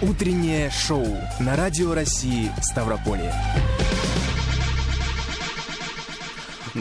Утреннее 0.00 0.70
шоу 0.70 1.04
на 1.40 1.56
Радио 1.56 1.92
России 1.92 2.52
Ставрополье. 2.62 3.34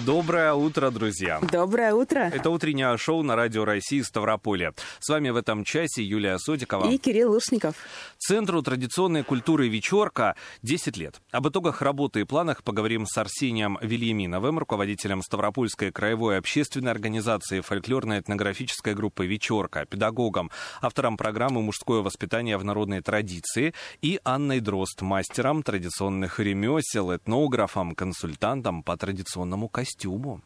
Доброе 0.06 0.54
утро, 0.54 0.92
друзья. 0.92 1.40
Доброе 1.52 1.94
утро. 1.94 2.20
Это 2.20 2.50
утреннее 2.50 2.96
шоу 2.98 3.24
на 3.24 3.36
Радио 3.36 3.66
России 3.66 4.02
Ставрополье. 4.02 4.74
С 5.00 5.10
вами 5.10 5.30
в 5.30 5.36
этом 5.36 5.64
часе 5.64 6.04
Юлия 6.04 6.38
Содикова. 6.38 6.90
И 6.90 6.98
Кирилл 6.98 7.32
Лушников. 7.32 7.76
Центру 8.20 8.62
традиционной 8.62 9.24
культуры 9.24 9.68
«Вечерка» 9.68 10.36
10 10.62 10.98
лет. 10.98 11.20
Об 11.32 11.48
итогах 11.48 11.82
работы 11.82 12.22
и 12.22 12.24
планах 12.26 12.64
поговорим 12.64 13.06
с 13.08 13.18
Арсением 13.18 13.78
Вильяминовым, 13.82 14.60
руководителем 14.60 15.22
Ставропольской 15.22 15.92
краевой 15.92 16.38
общественной 16.38 16.92
организации 16.92 17.62
фольклорно-этнографической 17.62 18.94
группы 18.94 19.26
«Вечерка», 19.26 19.86
педагогом, 19.86 20.52
автором 20.82 21.18
программы 21.18 21.62
«Мужское 21.62 22.02
воспитание 22.02 22.58
в 22.58 22.64
народной 22.64 23.02
традиции» 23.02 23.74
и 24.02 24.20
Анной 24.24 24.60
Дрозд, 24.60 25.02
мастером 25.02 25.64
традиционных 25.64 26.40
ремесел, 26.40 27.16
этнографом, 27.16 27.96
консультантом 27.96 28.84
по 28.84 28.96
традиционному 28.96 29.70
костюму 29.70 29.87
костюмом. 29.88 30.44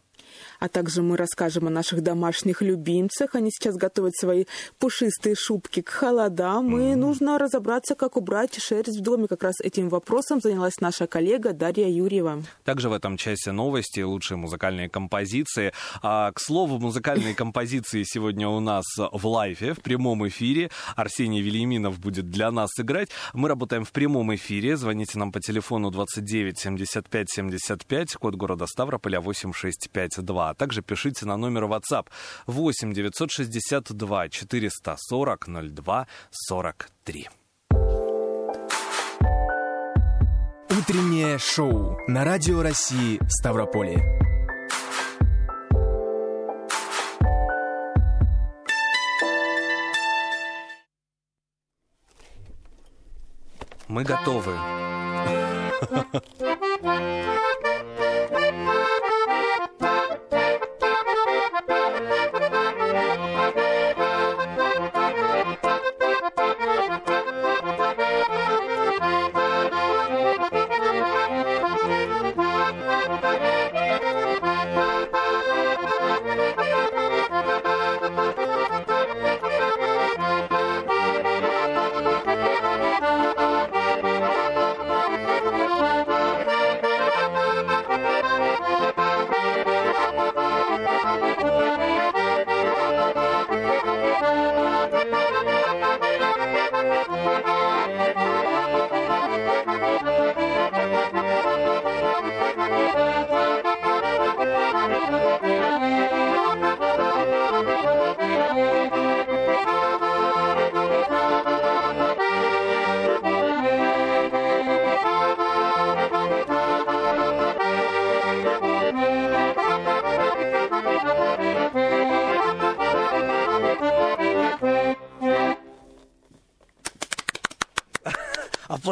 А 0.60 0.70
также 0.70 1.02
мы 1.02 1.18
расскажем 1.18 1.68
о 1.68 1.70
наших 1.70 2.02
домашних 2.02 2.62
любимцах. 2.62 3.36
Они 3.36 3.52
сейчас 3.52 3.76
готовят 3.76 4.16
свои 4.16 4.46
пушистые 4.80 5.36
шубки 5.36 5.82
к 5.82 5.90
холодам. 5.90 6.80
И 6.80 6.96
нужно 6.96 7.38
разобраться, 7.38 7.96
как 7.96 8.18
убрать 8.18 8.62
шерсть 8.62 9.00
в 9.00 9.02
доме. 9.02 9.28
Как 9.28 9.44
раз 9.44 9.60
этим 9.62 9.90
вопросом 9.90 10.42
занялась 10.42 10.80
наша 10.80 11.08
коллега 11.08 11.54
Дарья 11.54 11.88
Юрьева. 11.88 12.44
Также 12.64 12.90
в 12.90 12.94
этом 12.94 13.18
часе 13.18 13.52
новости, 13.52 14.00
лучшие 14.02 14.38
музыкальные 14.38 14.90
композиции. 14.90 15.74
А, 16.02 16.32
к 16.32 16.40
слову, 16.40 16.80
музыкальные 16.80 17.36
композиции 17.36 18.04
сегодня 18.04 18.48
у 18.48 18.60
нас 18.60 18.86
в 18.98 19.28
лайфе, 19.28 19.74
в 19.74 19.82
прямом 19.82 20.28
эфире. 20.28 20.70
Арсений 20.96 21.42
Велиминов 21.42 22.00
будет 22.00 22.30
для 22.30 22.52
нас 22.52 22.70
играть. 22.80 23.10
Мы 23.34 23.50
работаем 23.50 23.86
в 23.86 23.92
прямом 23.92 24.34
эфире. 24.36 24.78
Звоните 24.78 25.20
нам 25.20 25.32
по 25.32 25.40
телефону 25.40 25.92
29 25.92 26.60
75 26.60 27.30
75, 27.30 28.16
код 28.16 28.36
города 28.36 28.66
Ставрополя 28.68 29.20
8652 30.32 30.50
а 30.50 30.54
также 30.54 30.82
пишите 30.82 31.26
на 31.26 31.38
номер 31.38 31.64
WhatsApp 31.64 32.08
8 32.48 32.94
962 32.94 34.30
440 34.30 35.48
02 35.48 36.08
43. 36.32 37.30
Утреннее 40.70 41.38
шоу 41.38 41.98
на 42.08 42.24
Радио 42.24 42.62
России 42.62 43.20
Ставрополье. 43.28 44.02
Мы 53.88 54.04
готовы. 54.04 54.54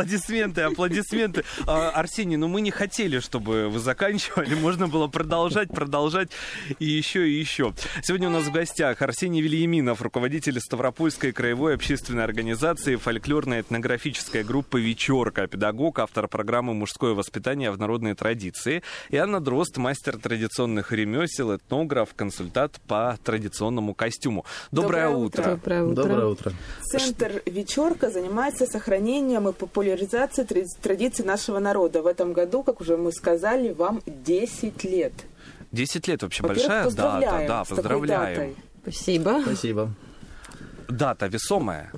Аплодисменты, 0.10 0.62
аплодисменты. 0.62 1.44
А, 1.68 1.92
Арсений, 1.92 2.36
ну 2.36 2.48
мы 2.48 2.62
не 2.62 2.72
хотели, 2.72 3.20
чтобы 3.20 3.70
вы 3.70 3.80
заканчивали. 3.80 4.56
Можно 4.56 4.88
было 4.88 5.08
продолжать, 5.08 5.70
продолжать 5.70 6.32
и 6.80 6.86
еще, 6.86 7.30
и 7.30 7.34
еще. 7.34 7.76
Сегодня 8.02 8.30
у 8.30 8.32
нас 8.32 8.46
в 8.46 8.52
гостях 8.52 9.04
Арсений 9.04 9.42
Вильяминов, 9.42 10.02
руководитель 10.02 10.60
Ставропольской 10.60 11.32
краевой 11.32 11.76
общественной 11.76 12.24
организации 12.24 12.96
фольклорной 12.96 13.62
этнографической 13.62 14.44
группы 14.44 14.82
«Вечерка», 14.82 15.46
педагог, 15.46 16.00
автор 16.00 16.28
программы 16.28 16.74
«Мужское 16.74 17.14
воспитание 17.14 17.70
в 17.70 17.78
народной 17.78 18.16
традиции». 18.16 18.82
И 19.10 19.18
Анна 19.18 19.40
Дрозд, 19.40 19.78
мастер 19.78 20.18
традиционных 20.18 20.92
ремесел, 20.92 21.56
этнограф, 21.56 22.16
консультант 22.16 22.82
по 22.88 23.16
традиционному 23.24 23.94
костюму. 23.94 24.44
Доброе, 24.72 25.10
Доброе 25.10 25.26
утро. 25.26 25.42
утро. 25.42 25.52
Доброе 25.52 25.84
утро. 25.84 26.04
Доброе 26.04 26.26
утро. 26.26 26.54
Центр 26.82 27.44
«Вечерка» 27.46 28.10
занимается 28.10 28.66
сохранением 28.66 29.48
и 29.50 29.54
популяризацией 29.54 29.99
тради- 30.06 30.78
традиций 30.82 31.26
нашего 31.26 31.60
народа. 31.60 32.02
В 32.02 32.08
этом 32.08 32.34
году, 32.34 32.64
как 32.64 32.82
уже 32.82 32.98
мы 32.98 33.12
сказали, 33.12 33.74
вам 33.74 34.02
10 34.06 34.84
лет. 34.84 35.14
10 35.72 36.08
лет 36.08 36.24
вообще 36.24 36.44
большая 36.44 36.90
дата. 36.90 37.46
Да, 37.48 37.64
такой 37.64 37.76
поздравляем. 37.76 38.56
Спасибо. 38.82 39.42
Спасибо. 39.44 39.94
Дата 40.88 41.28
весомая. 41.28 41.92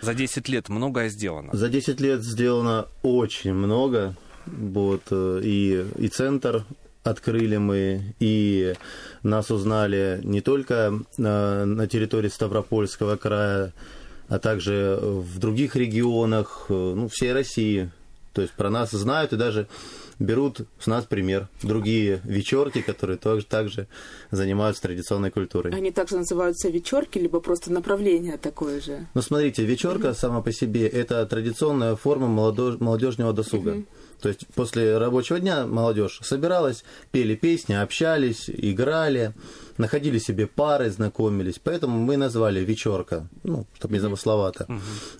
За 0.00 0.14
10 0.14 0.48
лет 0.48 0.68
многое 0.68 1.08
сделано. 1.08 1.50
За 1.52 1.68
10 1.68 2.00
лет 2.00 2.22
сделано 2.22 2.86
очень 3.02 3.52
много. 3.52 4.14
Вот, 4.46 5.02
э, 5.10 5.40
и, 5.42 5.84
и 5.98 6.08
центр 6.08 6.64
открыли 7.02 7.56
мы, 7.56 8.14
и 8.20 8.74
нас 9.22 9.50
узнали 9.50 10.20
не 10.22 10.40
только 10.40 10.92
на, 11.16 11.64
на 11.66 11.86
территории 11.86 12.28
Ставропольского 12.28 13.16
края, 13.16 13.72
а 14.28 14.38
также 14.38 14.98
в 15.02 15.38
других 15.38 15.76
регионах, 15.76 16.66
э, 16.68 16.72
ну, 16.72 17.08
всей 17.08 17.32
России. 17.32 17.90
То 18.32 18.42
есть 18.42 18.54
про 18.54 18.70
нас 18.70 18.90
знают 18.90 19.32
и 19.32 19.36
даже 19.36 19.66
берут 20.18 20.60
с 20.78 20.86
нас 20.86 21.04
пример. 21.04 21.48
Другие 21.62 22.20
вечерки, 22.24 22.82
которые 22.82 23.16
тоже 23.16 23.44
также 23.44 23.88
занимаются 24.30 24.82
традиционной 24.82 25.30
культурой. 25.30 25.72
Они 25.74 25.90
также 25.90 26.18
называются 26.18 26.68
вечерки, 26.68 27.18
либо 27.18 27.40
просто 27.40 27.72
направление 27.72 28.36
такое 28.36 28.80
же. 28.80 29.06
Ну, 29.14 29.22
смотрите, 29.22 29.64
вечерка 29.64 30.14
сама 30.14 30.42
по 30.42 30.52
себе 30.52 30.86
это 30.86 31.24
традиционная 31.26 31.96
форма 31.96 32.28
молодежного 32.28 33.32
досуга. 33.32 33.82
То 34.20 34.28
есть 34.28 34.46
после 34.54 34.98
рабочего 34.98 35.38
дня 35.38 35.66
молодежь 35.66 36.20
собиралась, 36.22 36.84
пели 37.12 37.34
песни, 37.36 37.74
общались, 37.74 38.50
играли, 38.50 39.32
находили 39.76 40.18
себе 40.18 40.46
пары, 40.46 40.90
знакомились. 40.90 41.60
Поэтому 41.62 41.98
мы 41.98 42.16
назвали 42.16 42.60
вечерка, 42.60 43.28
ну, 43.44 43.66
чтобы 43.76 43.94
не 43.94 44.00
замысловато. 44.00 44.66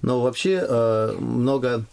Но 0.02 0.20
вообще 0.20 0.64
э, 0.68 1.16
много 1.18 1.84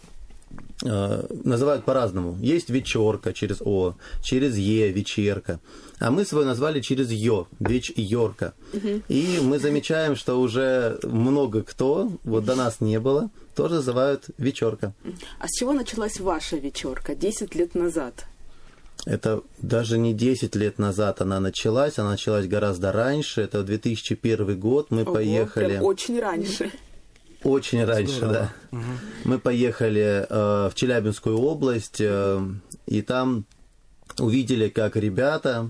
э, 0.84 1.26
называют 1.44 1.86
по-разному. 1.86 2.38
Есть 2.42 2.70
вечерка 2.70 3.34
через 3.34 3.62
О, 3.62 3.96
через 4.24 4.58
Е, 4.58 4.92
вечерка. 4.92 5.60
А 6.00 6.12
мы 6.12 6.26
свой 6.26 6.46
назвали 6.46 6.82
через 6.82 7.12
Ё, 7.12 7.48
вечерка. 7.60 8.54
И 9.08 9.40
мы 9.42 9.60
замечаем, 9.60 10.16
что 10.16 10.40
уже 10.40 11.00
много 11.04 11.64
кто, 11.64 12.12
вот 12.24 12.46
до 12.46 12.56
нас 12.56 12.82
не 12.82 13.00
было, 13.00 13.30
тоже 13.56 13.76
называют 13.76 14.26
вечерка. 14.38 14.94
А 15.40 15.48
с 15.48 15.52
чего 15.58 15.74
началась 15.74 16.20
ваша 16.20 16.58
вечерка 16.58 17.16
10 17.16 17.56
лет 17.56 17.76
назад? 17.76 18.26
Это 19.06 19.42
даже 19.60 19.98
не 19.98 20.14
10 20.14 20.56
лет 20.56 20.80
назад 20.80 21.22
она 21.22 21.40
началась, 21.40 22.00
она 22.00 22.12
началась 22.12 22.48
гораздо 22.48 22.92
раньше. 22.92 23.42
Это 23.42 23.64
2001 23.64 24.60
год. 24.60 24.90
Мы 24.90 25.04
Ого, 25.04 25.14
поехали... 25.14 25.66
прям 25.68 25.84
очень 25.84 26.20
раньше. 26.20 26.72
Очень 27.44 27.86
раньше, 27.86 28.22
да. 28.22 28.54
Мы 29.24 29.38
поехали 29.38 30.26
э, 30.28 30.70
в 30.70 30.74
Челябинскую 30.74 31.38
область, 31.38 31.98
э, 32.00 32.42
и 32.88 33.02
там 33.04 33.46
увидели, 34.18 34.70
как 34.70 34.96
ребята 34.96 35.70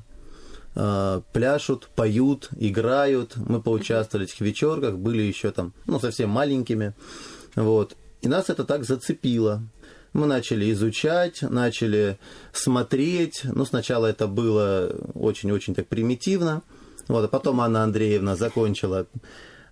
пляшут, 1.32 1.88
поют, 1.96 2.50
играют. 2.58 3.38
Мы 3.38 3.62
поучаствовали 3.62 4.26
в 4.26 4.30
этих 4.30 4.42
вечерках, 4.42 4.96
были 4.96 5.22
еще 5.22 5.52
там, 5.52 5.74
ну, 5.86 6.00
совсем 6.00 6.30
маленькими. 6.30 6.94
Вот. 7.56 7.96
И 8.22 8.28
нас 8.28 8.50
это 8.50 8.66
так 8.66 8.84
зацепило. 8.84 9.64
Мы 10.14 10.28
начали 10.28 10.72
изучать, 10.72 11.42
начали 11.42 12.18
смотреть. 12.54 13.42
Ну, 13.44 13.66
сначала 13.66 14.06
это 14.06 14.28
было 14.28 14.94
очень-очень 15.14 15.76
так 15.76 15.88
примитивно. 15.88 16.62
Вот, 17.08 17.24
а 17.24 17.28
потом 17.28 17.62
Анна 17.62 17.84
Андреевна 17.84 18.36
закончила 18.36 19.06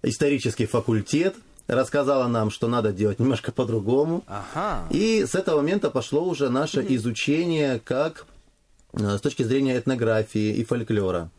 исторический 0.04 0.66
факультет, 0.66 1.36
рассказала 1.68 2.28
нам, 2.28 2.52
что 2.52 2.68
надо 2.68 2.92
делать 2.92 3.20
немножко 3.20 3.52
по-другому. 3.52 4.24
Ага. 4.28 4.86
И 4.92 5.26
с 5.26 5.34
этого 5.34 5.58
момента 5.58 5.90
пошло 5.90 6.24
уже 6.24 6.50
наше 6.50 6.86
изучение 6.90 7.80
как 7.84 8.26
э, 8.26 8.33
с 8.94 9.22
точки 9.22 9.44
зрения 9.44 9.78
этнографии 9.78 10.54
и 10.56 10.63
фольклора. 10.63 11.30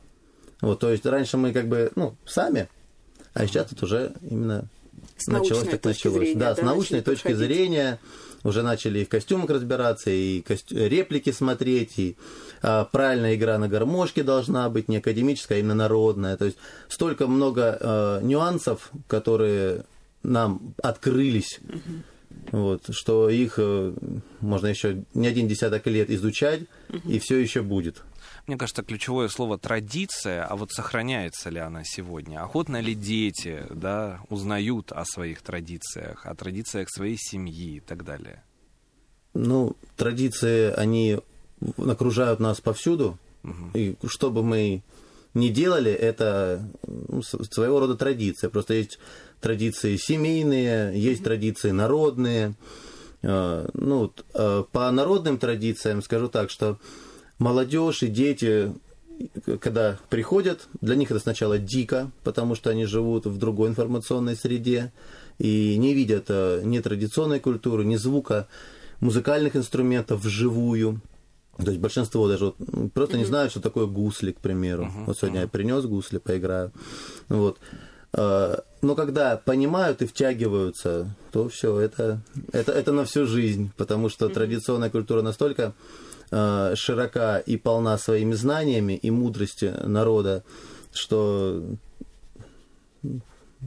Вот, 0.61 0.81
то 0.81 0.91
есть 0.91 1.05
раньше 1.07 1.37
мы 1.37 1.53
как 1.53 1.69
бы, 1.69 1.93
ну, 1.97 2.17
сами, 2.27 2.69
а 3.33 3.47
сейчас 3.47 3.69
тут 3.69 3.83
уже 3.83 4.13
именно 4.23 4.67
С 5.17 5.27
началось 5.27 5.69
так 5.69 5.85
началось. 5.85 6.19
зрения, 6.19 6.41
да, 6.41 6.55
да, 6.55 6.63
с 6.63 6.65
научной 6.65 7.03
точки 7.03 7.29
подходить. 7.29 7.47
зрения 7.57 7.99
уже 8.45 8.63
начали 8.63 9.01
и 9.01 9.05
в 9.05 9.09
костюмах 9.09 9.51
разбираться, 9.51 10.11
и 10.11 10.41
костю- 10.43 10.77
реплики 10.89 11.33
смотреть, 11.33 11.99
и 11.99 12.17
а, 12.63 12.85
правильная 12.85 13.35
игра 13.35 13.59
на 13.59 13.69
гармошке 13.69 14.23
должна 14.23 14.69
быть, 14.69 14.89
не 14.89 14.99
академическая, 14.99 15.59
а 15.59 15.61
именно 15.61 15.75
народная. 15.75 16.37
То 16.37 16.45
есть 16.47 16.59
столько 16.89 17.27
много 17.27 17.79
а, 17.81 18.21
нюансов, 18.21 18.91
которые 19.07 19.85
нам 20.23 20.75
открылись, 20.83 21.59
вот, 22.55 22.95
что 22.95 23.29
их 23.29 23.55
э, 23.59 23.93
можно 24.41 24.69
еще 24.69 25.05
не 25.13 25.27
один 25.27 25.49
десяток 25.49 25.87
лет 25.89 26.09
изучать, 26.11 26.63
и 27.05 27.19
все 27.19 27.39
еще 27.39 27.63
будет. 27.63 28.03
Мне 28.47 28.57
кажется, 28.57 28.85
ключевое 28.85 29.29
слово 29.29 29.59
традиция, 29.59 30.45
а 30.45 30.55
вот 30.55 30.71
сохраняется 30.71 31.51
ли 31.51 31.59
она 31.59 31.83
сегодня? 31.85 32.45
Охотно 32.45 32.81
ли 32.81 32.95
дети 32.95 33.65
да, 33.71 34.21
узнают 34.29 34.93
о 34.93 35.05
своих 35.05 35.43
традициях, 35.43 36.25
о 36.27 36.35
традициях 36.37 36.89
своей 36.91 37.17
семьи 37.19 37.77
и 37.77 37.81
так 37.81 38.05
далее? 38.05 38.45
Ну, 39.33 39.75
традиции, 39.97 40.71
они 40.73 41.19
окружают 41.77 42.39
нас 42.39 42.61
повсюду, 42.61 43.19
и 43.75 43.97
что 44.07 44.31
бы 44.31 44.45
мы 44.45 44.83
ни 45.35 45.49
делали, 45.49 45.91
это 45.91 46.65
своего 47.51 47.81
рода 47.81 47.97
традиция. 47.97 48.49
Просто 48.49 48.75
есть 48.75 49.01
традиции 49.45 49.97
семейные, 49.97 50.99
есть 50.99 51.23
традиции 51.23 51.71
народные. 51.71 52.55
Э, 53.23 53.69
Ну, 53.75 54.11
э, 54.35 54.65
по 54.73 54.91
народным 54.91 55.39
традициям 55.39 56.03
скажу 56.03 56.29
так, 56.29 56.51
что 56.51 56.79
молодежь 57.39 58.03
и 58.03 58.09
дети, 58.09 58.73
когда 59.61 59.99
приходят, 60.09 60.69
для 60.81 60.97
них 60.97 61.11
это 61.11 61.21
сначала 61.21 61.59
дико, 61.59 62.11
потому 62.23 62.55
что 62.55 62.71
они 62.71 62.87
живут 62.87 63.27
в 63.27 63.37
другой 63.39 63.69
информационной 63.69 64.37
среде 64.37 64.93
и 65.39 65.77
не 65.79 65.95
видят 65.95 66.27
э, 66.29 66.63
ни 66.65 66.81
традиционной 66.81 67.41
культуры, 67.41 67.85
ни 67.85 67.97
звука 67.97 68.47
музыкальных 69.01 69.57
инструментов 69.57 70.25
вживую. 70.25 71.01
То 71.59 71.71
есть 71.71 71.81
большинство 71.81 72.29
даже 72.29 72.45
вот, 72.47 72.57
просто 72.95 73.19
не 73.19 73.25
знают, 73.27 73.51
что 73.51 73.61
такое 73.61 73.87
гусли, 73.87 74.33
к 74.33 74.41
примеру. 74.41 74.91
Вот 75.07 75.19
сегодня 75.19 75.43
я 75.43 75.49
принес 75.49 75.85
гусли, 75.85 76.19
поиграю. 76.19 76.73
Вот. 77.29 77.59
Э, 78.17 78.59
Но 78.81 78.95
когда 78.95 79.37
понимают 79.37 80.03
и 80.03 80.07
втягиваются, 80.07 81.15
то 81.33 81.49
все, 81.49 81.79
это, 81.81 82.21
это, 82.53 82.73
это 82.73 82.93
на 82.93 83.05
всю 83.05 83.27
жизнь, 83.27 83.73
потому 83.77 84.09
что 84.09 84.29
традиционная 84.29 84.91
культура 84.91 85.23
настолько 85.23 85.73
э, 86.31 86.75
широка 86.77 87.39
и 87.39 87.57
полна 87.57 87.99
своими 87.99 88.35
знаниями 88.35 88.93
и 88.95 89.11
мудрости 89.11 89.73
народа, 89.85 90.45
что 90.93 91.63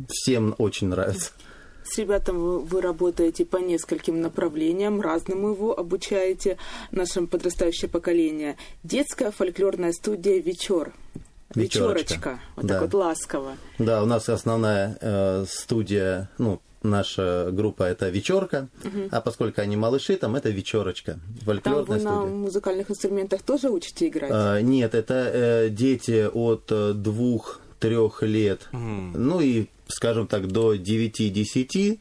всем 0.07 0.55
очень 0.57 0.87
нравится. 0.87 1.31
С 1.83 1.97
ребятами 1.97 2.37
вы, 2.37 2.59
вы 2.59 2.81
работаете 2.81 3.45
по 3.45 3.57
нескольким 3.57 4.21
направлениям, 4.21 5.01
разному 5.01 5.49
его 5.49 5.77
обучаете 5.77 6.57
нашим 6.91 7.27
подрастающее 7.27 7.89
поколение. 7.89 8.57
Детская 8.83 9.31
фольклорная 9.31 9.93
студия 9.93 10.39
«Вечер». 10.39 10.93
«Вечерочка». 11.55 11.99
«Вечерочка». 11.99 12.39
Вот 12.55 12.65
Да. 12.65 12.73
так 12.75 12.81
вот 12.83 12.93
ласково. 12.93 13.51
Да, 13.79 14.03
у 14.03 14.05
нас 14.05 14.27
основная 14.29 14.97
э, 15.01 15.45
студия, 15.49 16.29
ну, 16.37 16.61
наша 16.83 17.49
группа 17.51 17.83
это 17.83 18.09
вечерка, 18.09 18.67
а 19.11 19.19
поскольку 19.21 19.61
они 19.61 19.75
малыши, 19.75 20.15
там 20.15 20.35
это 20.35 20.49
вечерочка, 20.49 21.13
Там 21.13 21.21
вы 21.39 21.43
фольклорная 21.45 21.99
на 21.99 22.17
студия. 22.19 22.35
музыкальных 22.35 22.91
инструментах 22.91 23.41
тоже 23.41 23.69
учите 23.69 24.07
играть? 24.07 24.31
А, 24.33 24.61
нет, 24.61 24.93
это 24.95 25.13
э, 25.33 25.69
дети 25.69 26.27
от 26.31 26.65
э, 26.71 26.93
двух-трех 26.93 28.21
лет, 28.23 28.67
ну 28.71 29.39
и, 29.41 29.65
скажем 29.87 30.27
так, 30.27 30.47
до 30.47 30.75
9-10. 30.75 31.99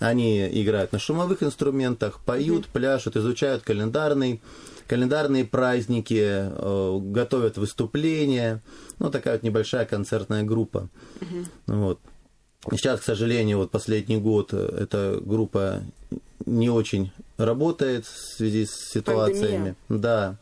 Они 0.00 0.46
играют 0.62 0.92
на 0.92 0.98
шумовых 0.98 1.42
инструментах, 1.42 2.20
поют, 2.24 2.66
пляшут, 2.66 3.16
изучают 3.16 3.62
календарный, 3.62 4.40
календарные 4.86 5.44
праздники, 5.44 6.22
э, 6.22 6.98
готовят 7.00 7.56
выступления. 7.56 8.62
Ну, 8.98 9.10
такая 9.10 9.34
вот 9.34 9.42
небольшая 9.42 9.86
концертная 9.86 10.42
группа. 10.42 10.88
Вот. 11.66 11.98
Сейчас, 12.70 13.00
к 13.00 13.02
сожалению, 13.02 13.58
вот 13.58 13.70
последний 13.70 14.18
год 14.18 14.50
э, 14.52 14.78
эта 14.82 15.18
группа 15.20 15.82
не 16.46 16.70
очень 16.70 17.12
работает 17.36 18.06
в 18.06 18.36
связи 18.36 18.66
с 18.66 18.90
ситуациями. 18.92 19.74
Да. 19.88 20.36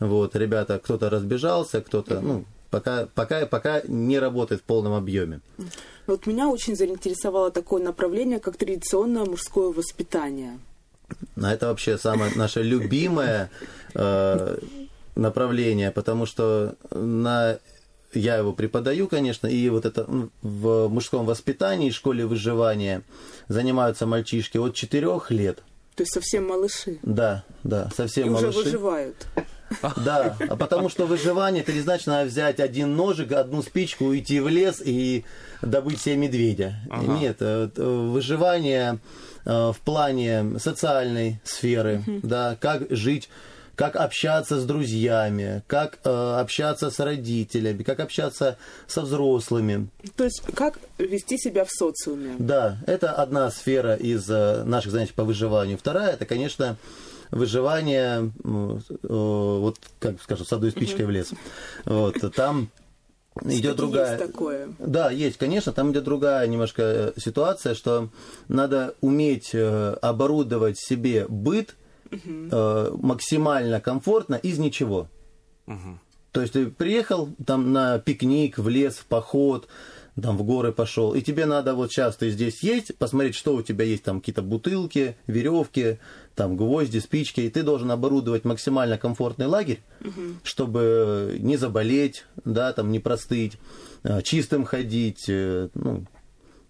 Вот, 0.00 0.34
ребята, 0.34 0.80
кто-то 0.82 1.10
разбежался, 1.10 1.80
кто-то, 1.80 2.20
ну, 2.20 2.44
пока, 2.70 3.06
пока, 3.14 3.46
пока 3.46 3.82
не 3.86 4.18
работает 4.18 4.62
в 4.62 4.64
полном 4.64 4.94
объеме. 4.94 5.40
Вот 6.08 6.26
меня 6.26 6.48
очень 6.48 6.74
заинтересовало 6.74 7.52
такое 7.52 7.82
направление, 7.82 8.40
как 8.40 8.56
традиционное 8.56 9.24
мужское 9.24 9.68
воспитание. 9.68 10.58
А 11.40 11.52
это 11.52 11.66
вообще 11.68 11.98
самое 11.98 12.32
наше 12.34 12.62
любимое 12.62 13.50
э, 13.94 14.58
направление, 15.14 15.90
потому 15.90 16.26
что 16.26 16.74
на 16.90 17.58
я 18.14 18.36
его 18.36 18.52
преподаю, 18.52 19.08
конечно, 19.08 19.46
и 19.46 19.68
вот 19.70 19.86
это 19.86 20.06
в 20.42 20.88
мужском 20.88 21.24
воспитании, 21.24 21.90
школе 21.90 22.26
выживания 22.26 23.02
занимаются 23.48 24.06
мальчишки 24.06 24.58
от 24.58 24.74
4 24.74 25.08
лет. 25.30 25.62
То 25.94 26.02
есть 26.02 26.12
совсем 26.12 26.46
малыши. 26.48 26.98
Да, 27.02 27.44
да, 27.64 27.90
совсем 27.94 28.28
И 28.28 28.30
уже 28.30 28.42
малыши. 28.46 28.58
выживают. 28.58 29.26
Да, 29.96 30.36
а 30.38 30.56
потому 30.56 30.90
что 30.90 31.06
выживание, 31.06 31.62
это 31.62 31.72
не 31.72 31.80
значит, 31.80 32.06
надо 32.06 32.28
взять 32.28 32.60
один 32.60 32.94
ножик, 32.94 33.32
одну 33.32 33.62
спичку, 33.62 34.04
уйти 34.04 34.40
в 34.40 34.48
лес 34.48 34.82
и 34.84 35.24
добыть 35.62 36.00
себе 36.00 36.16
медведя. 36.16 36.74
Нет, 36.90 37.38
э, 37.40 37.70
э, 37.74 37.82
выживание 37.82 38.98
в 39.44 39.76
плане 39.84 40.58
социальной 40.58 41.40
сферы, 41.44 42.02
да, 42.22 42.56
как 42.60 42.90
жить 42.90 43.28
как 43.74 43.96
общаться 43.96 44.60
с 44.60 44.64
друзьями, 44.64 45.62
как 45.66 45.98
э, 46.04 46.36
общаться 46.40 46.90
с 46.90 47.00
родителями, 47.00 47.82
как 47.82 48.00
общаться 48.00 48.58
со 48.86 49.02
взрослыми. 49.02 49.88
То 50.16 50.24
есть 50.24 50.42
как 50.54 50.78
вести 50.98 51.38
себя 51.38 51.64
в 51.64 51.70
социуме. 51.70 52.36
Да, 52.38 52.78
это 52.86 53.12
одна 53.12 53.50
сфера 53.50 53.94
из 53.94 54.28
э, 54.30 54.62
наших 54.64 54.92
занятий 54.92 55.14
по 55.14 55.24
выживанию. 55.24 55.78
Вторая, 55.78 56.12
это, 56.12 56.26
конечно, 56.26 56.76
выживание, 57.30 58.30
э, 58.44 58.78
вот, 59.08 59.78
как 59.98 60.20
скажем, 60.22 60.46
с 60.46 60.52
одной 60.52 60.70
спичкой 60.70 61.06
в 61.06 61.10
лес. 61.10 61.30
Вот, 61.84 62.16
там 62.34 62.68
идет 63.44 63.76
другая... 63.76 64.18
Есть 64.18 64.32
такое. 64.32 64.68
Да, 64.78 65.10
есть, 65.10 65.36
конечно, 65.38 65.72
там 65.72 65.92
идет 65.92 66.04
другая 66.04 66.46
немножко 66.46 66.82
э, 66.82 67.12
ситуация, 67.16 67.74
что 67.74 68.10
надо 68.48 68.94
уметь 69.00 69.50
э, 69.52 69.96
оборудовать 70.02 70.78
себе 70.78 71.26
быт 71.28 71.76
э, 72.10 72.90
максимально 72.94 73.80
комфортно 73.80 74.34
из 74.34 74.58
ничего. 74.58 75.08
То 76.32 76.40
есть 76.40 76.54
ты 76.54 76.66
приехал 76.66 77.28
там 77.46 77.72
на 77.72 77.98
пикник, 77.98 78.58
в 78.58 78.68
лес, 78.68 78.96
в 78.96 79.04
поход, 79.04 79.68
там 80.20 80.36
в 80.36 80.42
горы 80.42 80.72
пошел, 80.72 81.14
и 81.14 81.22
тебе 81.22 81.46
надо 81.46 81.74
вот 81.74 81.90
сейчас 81.90 82.16
ты 82.16 82.30
здесь 82.30 82.62
есть, 82.62 82.96
посмотреть, 82.98 83.34
что 83.34 83.54
у 83.54 83.62
тебя 83.62 83.84
есть, 83.84 84.02
там 84.02 84.20
какие-то 84.20 84.42
бутылки, 84.42 85.16
веревки, 85.26 85.98
там 86.34 86.56
гвозди, 86.56 86.98
спички, 86.98 87.40
и 87.40 87.50
ты 87.50 87.62
должен 87.62 87.90
оборудовать 87.90 88.44
максимально 88.44 88.98
комфортный 88.98 89.46
лагерь, 89.46 89.80
чтобы 90.42 91.36
не 91.40 91.56
заболеть, 91.56 92.26
да, 92.44 92.72
там 92.72 92.90
не 92.90 93.00
простыть, 93.00 93.56
э, 94.02 94.22
чистым 94.22 94.64
ходить, 94.64 95.24
э, 95.28 95.68
ну, 95.74 96.04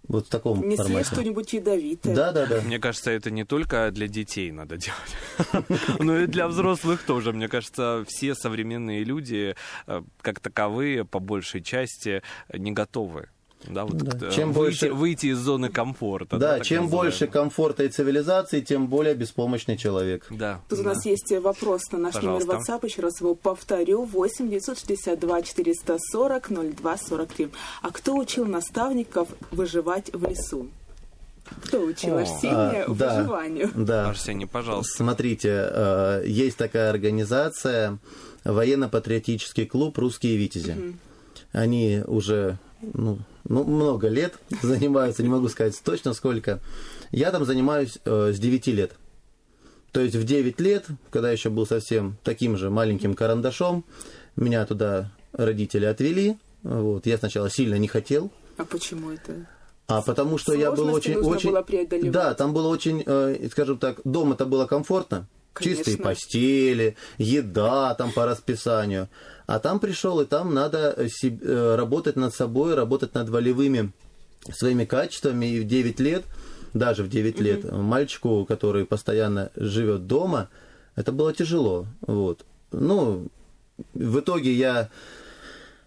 вот 0.08 0.26
в 0.26 0.30
таком 0.30 0.68
Не 0.68 0.76
съесть 0.76 0.88
формате. 0.88 1.10
что-нибудь 1.14 1.52
ядовитое. 1.52 2.14
Да, 2.14 2.32
да, 2.32 2.46
да. 2.46 2.60
Мне 2.62 2.78
кажется, 2.78 3.10
это 3.10 3.30
не 3.30 3.44
только 3.44 3.90
для 3.92 4.08
детей 4.08 4.50
надо 4.50 4.76
делать, 4.76 5.68
но 6.00 6.18
и 6.18 6.26
для 6.26 6.48
взрослых 6.48 7.04
тоже. 7.04 7.32
Мне 7.32 7.48
кажется, 7.48 8.04
все 8.08 8.34
современные 8.34 9.04
люди, 9.04 9.54
э, 9.86 10.02
как 10.20 10.40
таковые, 10.40 11.04
по 11.04 11.20
большей 11.20 11.62
части, 11.62 12.22
не 12.52 12.72
готовы. 12.72 13.28
Да, 13.68 13.84
вот 13.84 13.96
Да. 13.96 14.30
Чем 14.30 14.52
выйти, 14.52 14.86
больше- 14.86 14.92
выйти 14.92 15.26
из 15.26 15.38
зоны 15.38 15.68
комфорта. 15.68 16.36
Да, 16.36 16.58
так 16.58 16.66
чем 16.66 16.88
больше 16.88 17.26
комфорта 17.26 17.84
и 17.84 17.88
цивилизации, 17.88 18.60
тем 18.60 18.88
более 18.88 19.14
беспомощный 19.14 19.76
человек. 19.76 20.26
Да. 20.30 20.60
Тут 20.68 20.80
у 20.80 20.82
да. 20.82 20.90
нас 20.90 21.06
есть 21.06 21.32
вопрос 21.40 21.82
на 21.92 21.98
наш 21.98 22.14
Пожалуйста. 22.14 22.52
номер 22.52 22.62
WhatsApp. 22.62 22.86
Еще 22.86 23.02
раз 23.02 23.20
его 23.20 23.34
повторю. 23.34 24.04
8 24.04 24.48
962 24.50 25.42
440 25.42 26.48
02 26.50 26.96
43. 26.96 27.48
А 27.82 27.90
кто 27.90 28.16
учил 28.16 28.46
наставников 28.46 29.28
выживать 29.50 30.10
в 30.12 30.28
лесу? 30.28 30.68
Кто 31.64 31.80
учил 31.82 32.16
О, 32.16 32.20
Арсения 32.20 32.84
а, 32.84 32.94
да. 32.94 33.16
выживанию? 33.18 33.70
Да. 33.74 34.08
Арсений, 34.08 34.46
пожалуйста. 34.46 34.96
Смотрите, 34.96 35.48
э, 35.50 36.24
есть 36.26 36.56
такая 36.56 36.90
организация 36.90 37.98
военно-патриотический 38.44 39.66
клуб 39.66 39.98
«Русские 39.98 40.36
витязи». 40.36 40.96
Они 41.52 42.02
уже 42.06 42.58
ну, 42.94 43.18
ну, 43.44 43.64
много 43.64 44.08
лет 44.08 44.34
занимаются, 44.62 45.22
не 45.22 45.28
могу 45.28 45.48
сказать 45.48 45.80
точно 45.84 46.12
сколько. 46.12 46.60
Я 47.10 47.30
там 47.30 47.44
занимаюсь 47.44 47.98
э, 48.04 48.32
с 48.32 48.38
9 48.38 48.66
лет. 48.68 48.92
То 49.92 50.00
есть 50.00 50.16
в 50.16 50.24
9 50.24 50.60
лет, 50.60 50.86
когда 51.10 51.30
еще 51.30 51.50
был 51.50 51.66
совсем 51.66 52.16
таким 52.24 52.56
же 52.56 52.70
маленьким 52.70 53.14
карандашом, 53.14 53.84
меня 54.36 54.64
туда 54.64 55.10
родители 55.32 55.84
отвели. 55.84 56.38
Вот. 56.62 57.06
Я 57.06 57.18
сначала 57.18 57.50
сильно 57.50 57.74
не 57.74 57.88
хотел, 57.88 58.30
А 58.56 58.64
почему 58.64 59.10
это? 59.10 59.46
а 59.88 60.00
потому 60.00 60.38
что 60.38 60.54
я 60.54 60.72
был 60.72 60.92
очень... 60.94 61.16
очень... 61.16 62.10
Да, 62.10 62.34
там 62.34 62.54
было 62.54 62.68
очень, 62.68 63.02
э, 63.04 63.48
скажем 63.50 63.78
так, 63.78 64.00
дома 64.04 64.34
это 64.34 64.46
было 64.46 64.66
комфортно. 64.66 65.26
Конечно. 65.52 65.84
Чистые 65.84 65.98
постели, 65.98 66.96
еда 67.18 67.94
там 67.94 68.10
по 68.12 68.24
расписанию. 68.26 69.08
А 69.46 69.58
там 69.58 69.80
пришел, 69.80 70.20
и 70.20 70.24
там 70.24 70.54
надо 70.54 70.94
э, 70.96 71.08
э, 71.22 71.74
работать 71.76 72.16
над 72.16 72.34
собой, 72.34 72.74
работать 72.74 73.14
над 73.14 73.28
волевыми 73.28 73.92
своими 74.50 74.84
качествами. 74.84 75.46
И 75.46 75.60
в 75.60 75.66
9 75.66 76.00
лет, 76.00 76.24
даже 76.72 77.02
в 77.02 77.10
9 77.10 77.40
лет, 77.40 77.70
мальчику, 77.70 78.46
который 78.46 78.86
постоянно 78.86 79.50
живет 79.54 80.06
дома, 80.06 80.48
это 80.96 81.12
было 81.12 81.34
тяжело. 81.34 81.86
Вот. 82.00 82.46
Ну, 82.70 83.26
в 83.92 84.20
итоге 84.20 84.52
я 84.52 84.88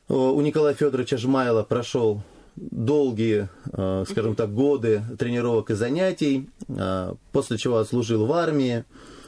э, 0.09 0.13
у 0.13 0.39
Николая 0.41 0.75
Федоровича 0.75 1.17
Жмайла 1.17 1.63
прошел 1.63 2.21
долгие, 2.55 3.49
скажем 3.65 4.33
так, 4.33 4.53
годы 4.53 5.03
тренировок 5.19 5.71
и 5.71 5.73
занятий, 5.73 6.49
после 7.33 7.57
чего 7.57 7.79
отслужил 7.79 8.25
в 8.27 8.31
армии 8.31 8.85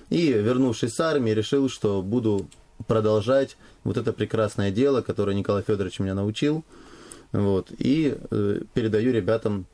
и, 0.10 0.32
вернувшись 0.32 0.94
с 0.94 1.00
армии, 1.00 1.32
решил, 1.32 1.70
что 1.70 2.02
буду 2.02 2.48
продолжать 2.88 3.58
вот 3.84 3.98
это 3.98 4.14
прекрасное 4.14 4.72
дело, 4.72 5.02
которое 5.02 5.36
Николай 5.36 5.64
Федорович 5.64 6.00
меня 6.00 6.14
научил, 6.14 6.64
вот, 7.32 7.72
и 7.78 8.18
э, 8.32 8.62
передаю 8.74 9.12
ребятам 9.12 9.66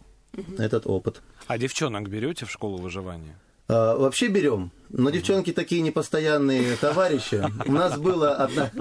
этот 0.58 0.88
опыт. 0.88 1.22
А 1.48 1.58
девчонок 1.58 2.10
берете 2.10 2.46
в 2.46 2.52
школу 2.52 2.78
выживания? 2.78 3.38
А, 3.68 3.96
Вообще 3.96 4.28
берем, 4.28 4.72
но 4.90 5.10
девчонки 5.10 5.54
такие 5.54 5.82
непостоянные 5.82 6.76
товарищи. 6.78 7.44
У 7.66 7.72
нас 7.72 7.98
было 7.98 8.36
одна, 8.36 8.72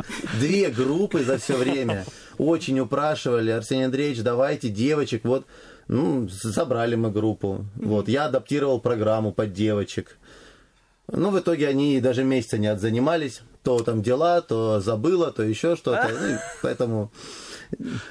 две 0.41 0.71
группы 0.71 1.25
за 1.25 1.39
все 1.39 1.57
время. 1.57 2.05
Очень 2.39 2.81
упрашивали, 2.81 3.51
Арсений 3.51 3.87
Андреевич, 3.87 4.23
давайте 4.23 4.69
девочек. 4.69 5.25
Вот, 5.25 5.47
ну, 5.89 6.29
собрали 6.29 6.95
мы 6.95 7.11
группу. 7.11 7.67
Вот, 7.77 8.09
я 8.09 8.27
адаптировал 8.27 8.81
программу 8.81 9.33
под 9.33 9.53
девочек. 9.53 10.19
Ну, 11.09 11.31
в 11.31 11.39
итоге 11.39 11.69
они 11.69 12.01
даже 12.01 12.25
месяца 12.25 12.59
не 12.59 12.69
отзанимались. 12.69 13.43
То 13.63 13.79
там 13.81 14.03
дела, 14.03 14.41
то 14.41 14.81
забыла, 14.81 15.31
то 15.31 15.43
еще 15.43 15.77
что-то. 15.77 16.09
Ну, 16.09 16.35
и 16.35 16.39
поэтому 16.63 17.13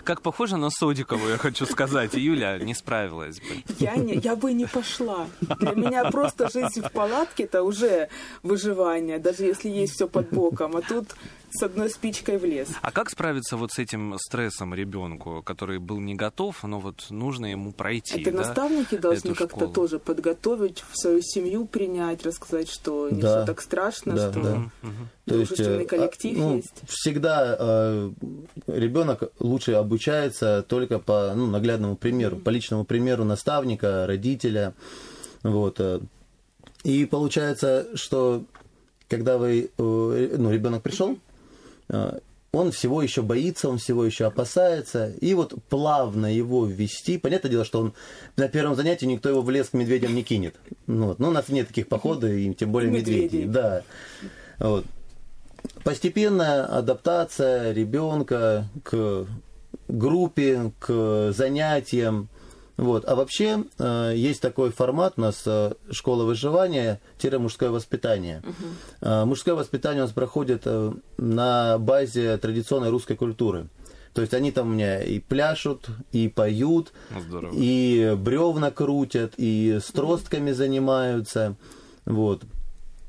Как 0.03 0.21
похоже 0.21 0.57
на 0.57 0.69
Содикову, 0.69 1.27
я 1.27 1.37
хочу 1.37 1.65
сказать. 1.65 2.13
Юля 2.13 2.57
не 2.59 2.73
справилась 2.73 3.39
бы. 3.39 3.63
Я, 3.79 3.95
не, 3.95 4.15
я 4.15 4.35
бы 4.35 4.53
не 4.53 4.65
пошла. 4.65 5.27
Для 5.59 5.71
меня 5.71 6.09
просто 6.11 6.49
жизнь 6.49 6.81
в 6.81 6.91
палатке 6.91 7.43
это 7.43 7.63
уже 7.63 8.09
выживание, 8.43 9.19
даже 9.19 9.43
если 9.43 9.69
есть 9.69 9.93
все 9.93 10.07
под 10.07 10.29
боком. 10.29 10.75
А 10.75 10.81
тут 10.81 11.15
с 11.51 11.63
одной 11.63 11.89
спичкой 11.89 12.37
в 12.37 12.45
лес. 12.45 12.69
А 12.81 12.91
как 12.91 13.09
справиться 13.09 13.57
вот 13.57 13.71
с 13.71 13.79
этим 13.79 14.15
стрессом 14.17 14.73
ребенку, 14.73 15.41
который 15.43 15.79
был 15.79 15.99
не 15.99 16.15
готов, 16.15 16.63
но 16.63 16.79
вот 16.79 17.07
нужно 17.09 17.47
ему 17.47 17.71
пройти? 17.71 18.21
Это 18.21 18.31
да, 18.31 18.37
наставники 18.39 18.95
должны 18.97 19.35
как-то 19.35 19.67
тоже 19.67 19.99
подготовить, 19.99 20.83
в 20.89 20.97
свою 20.97 21.21
семью 21.21 21.65
принять, 21.65 22.25
рассказать, 22.25 22.69
что 22.69 23.09
не 23.09 23.21
Да. 23.21 23.39
все 23.39 23.45
так 23.45 23.61
страшно, 23.61 24.13
Да, 24.13 24.31
что 24.31 24.41
да. 24.41 24.49
Мгм, 24.55 24.71
мгм. 24.81 25.09
дружественный 25.25 25.83
э, 25.83 25.87
коллектив 25.87 26.37
а, 26.37 26.41
ну, 26.41 26.55
есть. 26.57 26.81
Всегда 26.87 27.57
э, 27.59 28.11
ребенок 28.67 29.23
лучше 29.39 29.73
обучается 29.73 30.63
только 30.67 30.99
по 30.99 31.33
ну, 31.35 31.47
наглядному 31.47 31.95
примеру, 31.95 32.37
по 32.37 32.49
личному 32.49 32.85
примеру 32.85 33.23
наставника, 33.23 34.05
родителя. 34.07 34.73
Вот. 35.43 35.79
э. 35.79 35.99
И 36.83 37.05
получается, 37.05 37.87
что 37.95 38.43
когда 39.07 39.37
вы, 39.37 39.69
э, 39.77 40.35
ну, 40.37 40.51
ребенок 40.51 40.81
пришел, 40.83 41.17
он 42.53 42.71
всего 42.71 43.01
еще 43.01 43.21
боится, 43.21 43.69
он 43.69 43.77
всего 43.77 44.03
еще 44.03 44.25
опасается, 44.25 45.09
и 45.21 45.33
вот 45.33 45.53
плавно 45.69 46.33
его 46.33 46.65
ввести. 46.65 47.17
Понятное 47.17 47.49
дело, 47.49 47.63
что 47.63 47.79
он 47.79 47.93
на 48.35 48.49
первом 48.49 48.75
занятии 48.75 49.05
никто 49.05 49.29
его 49.29 49.41
в 49.41 49.49
лес 49.49 49.69
к 49.69 49.73
медведям 49.73 50.13
не 50.13 50.23
кинет. 50.23 50.55
Ну, 50.85 51.07
вот. 51.07 51.19
Но 51.19 51.29
у 51.29 51.31
нас 51.31 51.47
нет 51.47 51.69
таких 51.69 51.87
походов, 51.87 52.29
и 52.29 52.53
тем 52.53 52.71
более 52.71 52.91
Медведей. 52.91 53.23
медведей. 53.23 53.45
Да. 53.45 53.83
Вот. 54.59 54.85
Постепенная 55.83 56.65
адаптация 56.65 57.71
ребенка 57.71 58.67
к 58.83 59.27
группе, 59.87 60.71
к 60.79 61.31
занятиям. 61.31 62.27
Вот. 62.81 63.07
А 63.07 63.13
вообще 63.13 63.65
э, 63.77 64.13
есть 64.15 64.41
такой 64.41 64.71
формат 64.71 65.13
у 65.17 65.21
нас 65.21 65.43
э, 65.45 65.73
школа 65.91 66.23
выживания 66.23 66.99
мужское 67.37 67.69
воспитание. 67.69 68.41
Э, 69.01 69.23
мужское 69.23 69.53
воспитание 69.53 70.01
у 70.01 70.05
нас 70.07 70.13
проходит 70.13 70.63
э, 70.65 70.91
на 71.17 71.77
базе 71.77 72.35
традиционной 72.37 72.89
русской 72.89 73.15
культуры. 73.15 73.67
То 74.13 74.21
есть 74.21 74.33
они 74.33 74.51
там 74.51 74.69
у 74.69 74.73
меня 74.73 74.99
и 74.99 75.19
пляшут, 75.19 75.89
и 76.11 76.27
поют, 76.27 76.91
здорово. 77.27 77.53
и 77.55 78.15
бревна 78.17 78.71
крутят, 78.71 79.35
и 79.37 79.77
с 79.79 79.91
тростками 79.91 80.51
занимаются. 80.51 81.55
Вот. 82.05 82.41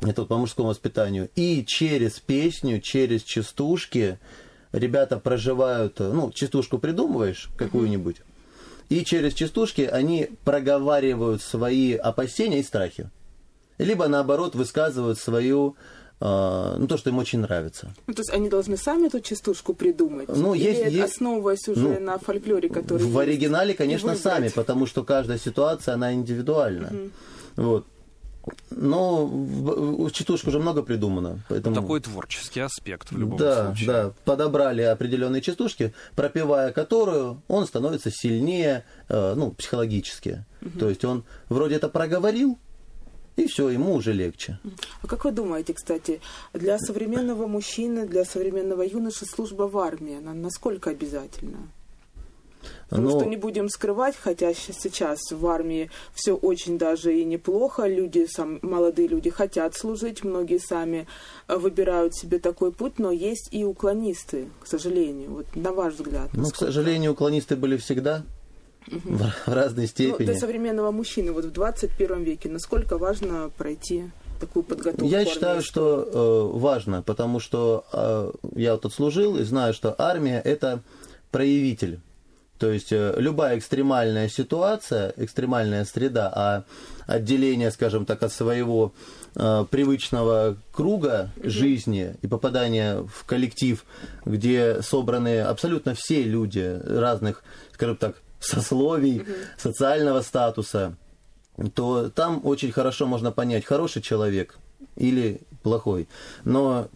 Это 0.03 0.21
вот 0.21 0.29
по 0.29 0.37
мужскому 0.37 0.69
воспитанию. 0.69 1.31
И 1.35 1.65
через 1.67 2.21
песню, 2.21 2.79
через 2.83 3.23
частушки 3.23 4.19
ребята 4.73 5.17
проживают, 5.17 5.99
ну, 5.99 6.31
частушку 6.31 6.79
придумываешь 6.79 7.49
какую-нибудь, 7.57 8.19
и 8.93 9.05
через 9.05 9.35
частушки 9.35 9.83
они 9.83 10.29
проговаривают 10.45 11.43
свои 11.43 11.95
опасения 11.95 12.61
и 12.61 12.63
страхи. 12.63 13.11
Либо, 13.79 14.07
наоборот, 14.09 14.55
высказывают 14.55 15.19
свою, 15.19 15.77
э, 16.21 16.77
ну, 16.79 16.87
то, 16.87 16.97
что 16.99 17.11
им 17.11 17.19
очень 17.19 17.41
нравится. 17.41 17.95
Ну, 18.07 18.15
то 18.15 18.21
есть 18.21 18.31
они 18.31 18.49
должны 18.49 18.77
сами 18.77 19.07
эту 19.07 19.21
частушку 19.21 19.75
придумать? 19.75 20.29
Ну, 20.29 20.55
Или 20.55 20.65
есть- 20.65 20.81
это 20.81 20.91
есть- 20.91 21.15
основываясь 21.15 21.69
уже 21.69 21.81
ну, 21.89 22.01
на 22.01 22.19
фольклоре, 22.19 22.69
который 22.69 22.99
В 23.03 23.07
есть? 23.07 23.17
оригинале, 23.17 23.75
конечно, 23.75 24.15
сами, 24.15 24.49
потому 24.49 24.87
что 24.87 25.03
каждая 25.05 25.39
ситуация, 25.39 25.95
она 25.95 26.13
индивидуальна. 26.13 26.93
Вот. 27.57 27.87
Но 28.71 30.09
частушку 30.13 30.49
уже 30.49 30.59
много 30.59 30.83
придумано. 30.83 31.41
Поэтому... 31.49 31.77
Такой 31.77 32.01
творческий 32.01 32.61
аспект 32.61 33.13
в 33.13 33.19
любом 33.19 33.39
да, 33.39 33.67
случае. 33.67 33.87
да, 33.87 34.13
подобрали 34.25 34.83
определенные 34.83 35.43
частушки, 35.43 35.95
пропевая 36.17 36.73
которую 36.73 37.43
он 37.49 37.67
становится 37.67 38.11
сильнее, 38.11 38.85
э, 39.09 39.35
ну, 39.35 39.53
психологически. 39.53 40.45
То 40.79 40.89
есть 40.89 41.05
он 41.05 41.25
вроде 41.49 41.77
это 41.77 41.89
проговорил, 41.89 42.59
и 43.37 43.47
все, 43.47 43.69
ему 43.71 43.95
уже 43.95 44.13
легче. 44.13 44.59
А 45.03 45.07
как 45.07 45.25
вы 45.25 45.33
думаете, 45.33 45.75
кстати, 45.75 46.21
для 46.53 46.79
современного 46.79 47.47
мужчины, 47.47 48.07
для 48.07 48.25
современного 48.25 48.83
юноши 48.83 49.25
служба 49.25 49.65
в 49.65 49.79
армии, 49.79 50.19
она 50.19 50.35
насколько 50.35 50.91
обязательна? 50.91 51.59
Ну, 52.91 53.11
что 53.11 53.25
не 53.25 53.37
будем 53.37 53.69
скрывать, 53.69 54.17
хотя 54.17 54.53
сейчас 54.55 55.21
в 55.31 55.47
армии 55.47 55.91
все 56.15 56.35
очень 56.35 56.79
даже 56.79 57.19
и 57.19 57.25
неплохо, 57.25 57.87
люди, 57.87 58.27
сам, 58.31 58.59
молодые 58.63 59.09
люди 59.09 59.31
хотят 59.31 59.75
служить, 59.75 60.25
многие 60.25 60.59
сами 60.59 61.07
э, 61.49 61.57
выбирают 61.57 62.15
себе 62.15 62.39
такой 62.39 62.73
путь, 62.73 62.99
но 62.99 63.11
есть 63.11 63.49
и 63.51 63.65
уклонисты, 63.65 64.49
к 64.61 64.67
сожалению. 64.67 65.31
Вот 65.31 65.47
на 65.55 65.73
ваш 65.73 65.95
взгляд. 65.95 66.31
ну, 66.33 66.51
к 66.51 66.57
сожалению, 66.57 67.13
уклонисты 67.13 67.57
были 67.57 67.77
всегда 67.77 68.25
в, 68.87 69.19
в 69.19 69.33
разной 69.47 69.85
Ну, 69.85 69.89
степени. 69.89 70.27
для 70.27 70.39
современного 70.39 70.91
мужчины 70.91 71.33
вот 71.33 71.45
в 71.45 71.53
21 71.53 72.25
веке 72.25 72.49
насколько 72.49 72.99
важно 72.99 73.51
пройти 73.57 74.11
такую 74.41 74.65
подготовку? 74.65 75.07
Я 75.07 75.25
считаю, 75.25 75.63
что 75.63 76.03
э, 76.03 76.59
важно, 76.59 77.03
потому 77.03 77.41
что 77.41 77.85
э, 77.93 78.33
я 78.57 78.73
вот 78.73 78.85
отслужил 78.85 79.39
и 79.39 79.45
знаю, 79.45 79.73
что 79.73 79.95
армия 79.99 80.41
это 80.41 80.83
проявитель. 81.31 82.01
То 82.63 82.71
есть 82.71 82.93
э, 82.93 83.15
любая 83.17 83.59
экстремальная 83.59 84.29
ситуация, 84.29 85.13
экстремальная 85.17 85.85
среда, 85.85 86.33
а 86.33 86.65
отделение, 87.09 87.73
скажем 87.73 88.07
так, 88.07 88.23
от 88.23 88.33
своего 88.33 88.95
э, 89.35 89.65
привычного 89.69 90.57
круга 90.71 91.31
жизни 91.43 92.15
и 92.23 92.29
попадание 92.29 93.03
в 93.03 93.25
коллектив, 93.25 93.85
где 94.25 94.81
собраны 94.81 95.41
абсолютно 95.41 95.97
все 95.97 96.23
люди 96.23 96.81
разных, 96.85 97.43
скажем 97.73 97.97
так, 97.97 98.15
сословий, 98.39 99.25
социального 99.59 100.21
статуса, 100.21 100.95
то 101.75 102.11
там 102.11 102.43
очень 102.45 102.71
хорошо 102.71 103.09
можно 103.09 103.33
понять, 103.33 103.65
хороший 103.65 104.03
человек 104.03 104.57
или 104.95 105.41
плохой. 105.65 106.07
Но 106.45 106.87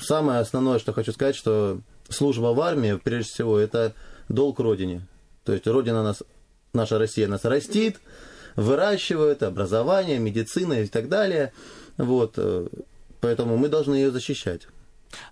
самое 0.00 0.38
основное, 0.38 0.78
что 0.78 0.92
хочу 0.92 1.10
сказать, 1.10 1.34
что 1.34 1.80
служба 2.08 2.54
в 2.54 2.60
армии, 2.60 3.00
прежде 3.02 3.32
всего, 3.32 3.58
это 3.58 3.92
долг 4.30 4.60
Родине. 4.60 5.06
То 5.44 5.52
есть 5.52 5.66
Родина 5.66 6.02
нас, 6.02 6.22
наша 6.72 6.98
Россия 6.98 7.28
нас 7.28 7.44
растит, 7.44 8.00
выращивают, 8.56 9.42
образование, 9.42 10.18
медицина 10.18 10.74
и 10.82 10.86
так 10.86 11.08
далее. 11.08 11.52
Вот, 11.96 12.34
э, 12.36 12.68
поэтому 13.20 13.56
мы 13.56 13.68
должны 13.68 13.94
ее 13.94 14.10
защищать. 14.10 14.68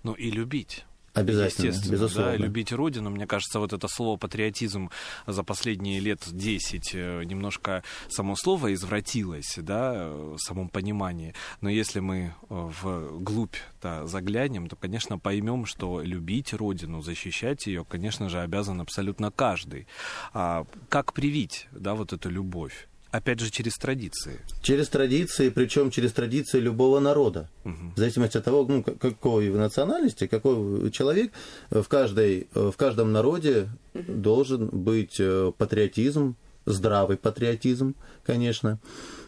Ну 0.03 0.13
и 0.13 0.29
любить. 0.29 0.85
Обязательно, 1.19 1.67
Естественно, 1.67 1.91
безусловно. 1.93 2.31
да, 2.31 2.37
любить 2.37 2.71
родину. 2.71 3.09
Мне 3.09 3.27
кажется, 3.27 3.59
вот 3.59 3.73
это 3.73 3.87
слово 3.87 4.17
патриотизм 4.17 4.89
за 5.27 5.43
последние 5.43 5.99
лет 5.99 6.21
10 6.29 6.91
э, 6.93 7.23
немножко 7.23 7.83
само 8.09 8.35
слово 8.35 8.73
извратилось, 8.73 9.55
да, 9.57 10.09
в 10.09 10.37
самом 10.37 10.69
понимании. 10.69 11.33
Но 11.61 11.69
если 11.69 11.99
мы 11.99 12.17
э, 12.17 12.29
в 12.49 13.19
глубь 13.19 13.55
да, 13.81 14.05
заглянем, 14.05 14.67
то, 14.67 14.75
конечно, 14.75 15.17
поймем, 15.17 15.65
что 15.65 16.01
любить 16.01 16.53
родину, 16.53 17.01
защищать 17.01 17.67
ее, 17.67 17.85
конечно 17.85 18.29
же, 18.29 18.41
обязан 18.41 18.81
абсолютно 18.81 19.31
каждый. 19.31 19.87
А 20.33 20.65
как 20.89 21.13
привить, 21.13 21.67
да, 21.71 21.95
вот 21.95 22.13
эту 22.13 22.29
любовь? 22.29 22.88
Опять 23.11 23.39
же, 23.39 23.49
через 23.49 23.75
традиции. 23.77 24.39
Через 24.61 24.87
традиции, 24.89 25.49
причем 25.49 25.89
через 25.91 26.13
традиции 26.13 26.59
любого 26.59 26.99
народа. 26.99 27.49
В 27.63 27.97
зависимости 27.97 28.37
от 28.37 28.43
того, 28.45 28.65
ну, 28.67 28.83
какой 28.83 29.49
вы 29.49 29.57
национальности, 29.57 30.27
какой 30.27 30.91
человек, 30.91 31.31
в, 31.71 31.85
каждой, 31.85 32.47
в 32.53 32.73
каждом 32.73 33.11
народе 33.11 33.69
должен 33.93 34.67
быть 34.67 35.19
э, 35.19 35.51
патриотизм, 35.57 36.35
здравый 36.65 37.17
патриотизм, 37.17 37.95
конечно. 38.25 38.77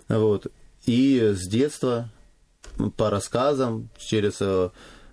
Вот. 0.08 0.48
И 0.86 1.34
с 1.36 1.48
детства 1.48 2.10
по 2.98 3.10
рассказам, 3.10 3.90
через... 3.98 4.38
э, 4.42 4.70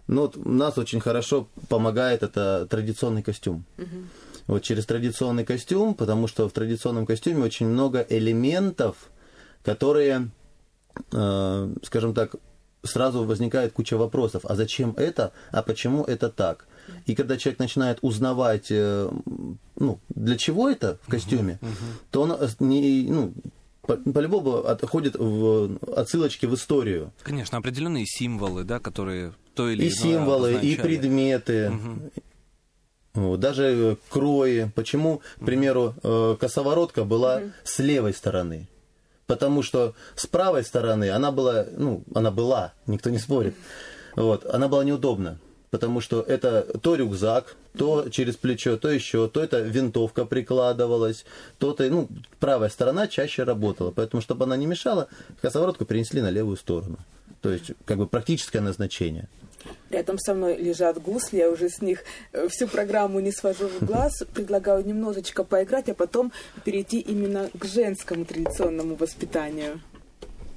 Ну, 0.08 0.22
вот 0.22 0.36
нас 0.46 0.78
очень 0.78 1.00
хорошо 1.00 1.48
помогает 1.68 2.22
это 2.22 2.66
традиционный 2.70 3.22
костюм. 3.22 3.64
Вот 4.48 4.62
через 4.62 4.86
традиционный 4.86 5.44
костюм, 5.44 5.94
потому 5.94 6.26
что 6.26 6.48
в 6.48 6.52
традиционном 6.52 7.06
костюме 7.06 7.44
очень 7.44 7.66
много 7.66 8.04
элементов, 8.08 8.96
которые, 9.62 10.30
э, 11.12 11.74
скажем 11.84 12.14
так, 12.14 12.34
сразу 12.82 13.24
возникает 13.24 13.72
куча 13.72 13.96
вопросов. 13.96 14.44
А 14.44 14.54
зачем 14.56 14.94
это? 14.96 15.32
А 15.52 15.62
почему 15.62 16.02
это 16.02 16.28
так? 16.30 16.66
И 17.06 17.14
когда 17.14 17.36
человек 17.36 17.58
начинает 17.58 17.98
узнавать, 18.02 18.68
э, 18.70 19.10
ну, 19.76 19.98
для 20.08 20.36
чего 20.38 20.70
это 20.70 20.98
в 21.02 21.10
костюме, 21.10 21.58
то 22.10 22.22
он 22.22 22.32
э, 22.32 22.48
не, 22.60 23.06
ну, 23.10 23.34
по- 23.82 23.96
по-любому 23.96 24.64
отходит 24.66 25.16
в 25.18 25.76
отсылочки 25.94 26.46
в 26.46 26.54
историю. 26.54 27.12
Конечно, 27.22 27.58
определенные 27.58 28.06
символы, 28.06 28.64
да, 28.64 28.78
которые 28.78 29.32
то 29.54 29.68
или 29.68 29.82
И 29.82 29.88
иное 29.88 29.96
символы, 29.96 30.54
и 30.62 30.76
предметы. 30.76 31.72
Вот, 33.18 33.40
даже 33.40 33.64
э, 33.64 33.96
крои. 34.10 34.70
Почему, 34.74 35.20
к 35.40 35.44
примеру, 35.44 35.94
э, 36.02 36.36
косоворотка 36.38 37.04
была 37.04 37.42
с 37.64 37.80
левой 37.80 38.14
стороны? 38.14 38.68
Потому 39.26 39.62
что 39.62 39.94
с 40.14 40.26
правой 40.26 40.64
стороны 40.64 41.10
она 41.10 41.32
была, 41.32 41.66
ну, 41.76 42.02
она 42.14 42.30
была, 42.30 42.72
никто 42.86 43.10
не 43.10 43.18
спорит. 43.18 43.54
Вот, 44.14 44.46
она 44.46 44.68
была 44.68 44.84
неудобна. 44.84 45.38
Потому 45.70 46.00
что 46.00 46.22
это 46.22 46.62
то 46.80 46.94
рюкзак, 46.94 47.56
то 47.76 48.08
через 48.08 48.36
плечо, 48.36 48.76
то 48.76 48.88
еще, 48.88 49.28
то 49.28 49.42
это 49.42 49.60
винтовка 49.60 50.24
прикладывалась, 50.24 51.26
то-то, 51.58 51.90
ну, 51.90 52.08
правая 52.38 52.70
сторона 52.70 53.06
чаще 53.08 53.42
работала. 53.42 53.90
Поэтому, 53.90 54.22
чтобы 54.22 54.44
она 54.44 54.56
не 54.56 54.66
мешала, 54.66 55.08
косоворотку 55.42 55.84
перенесли 55.84 56.22
на 56.22 56.30
левую 56.30 56.56
сторону. 56.56 56.98
То 57.40 57.50
есть, 57.50 57.72
как 57.84 57.98
бы 57.98 58.06
практическое 58.06 58.60
назначение. 58.60 59.28
Рядом 59.90 60.18
со 60.18 60.34
мной 60.34 60.56
лежат 60.56 61.00
гусли, 61.00 61.38
я 61.38 61.50
уже 61.50 61.68
с 61.68 61.80
них 61.80 62.04
э, 62.32 62.48
всю 62.48 62.68
программу 62.68 63.20
не 63.20 63.32
свожу 63.32 63.68
в 63.68 63.84
глаз. 63.84 64.22
Предлагаю 64.34 64.84
немножечко 64.84 65.44
поиграть, 65.44 65.88
а 65.88 65.94
потом 65.94 66.32
перейти 66.64 67.00
именно 67.00 67.50
к 67.58 67.64
женскому 67.64 68.24
традиционному 68.24 68.96
воспитанию. 68.96 69.80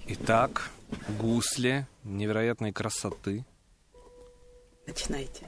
Итак, 0.08 0.70
гусли 1.20 1.88
невероятной 2.04 2.74
красоты. 2.74 3.46
Начинайте. 4.86 5.46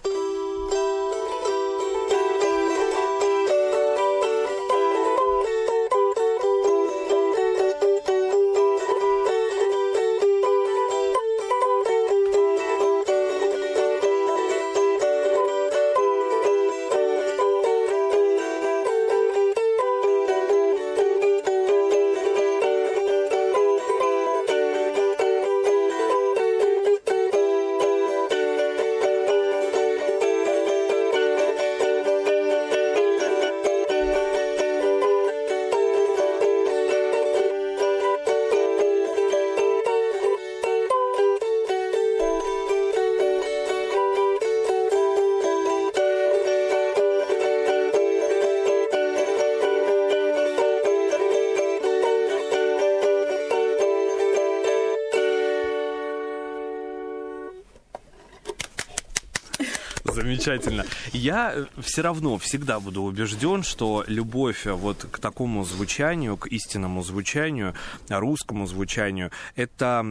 Замечательно. 60.43 60.85
Я 61.13 61.67
все 61.79 62.01
равно 62.01 62.37
всегда 62.37 62.79
буду 62.79 63.03
убежден, 63.03 63.63
что 63.63 64.03
любовь 64.07 64.67
э, 64.67 64.73
вот 64.73 65.05
к 65.09 65.19
такому 65.19 65.63
звучанию, 65.63 66.35
к 66.37 66.47
истинному 66.47 67.01
звучанию, 67.01 67.73
русскому 68.09 68.67
звучанию, 68.67 69.31
это 69.55 70.05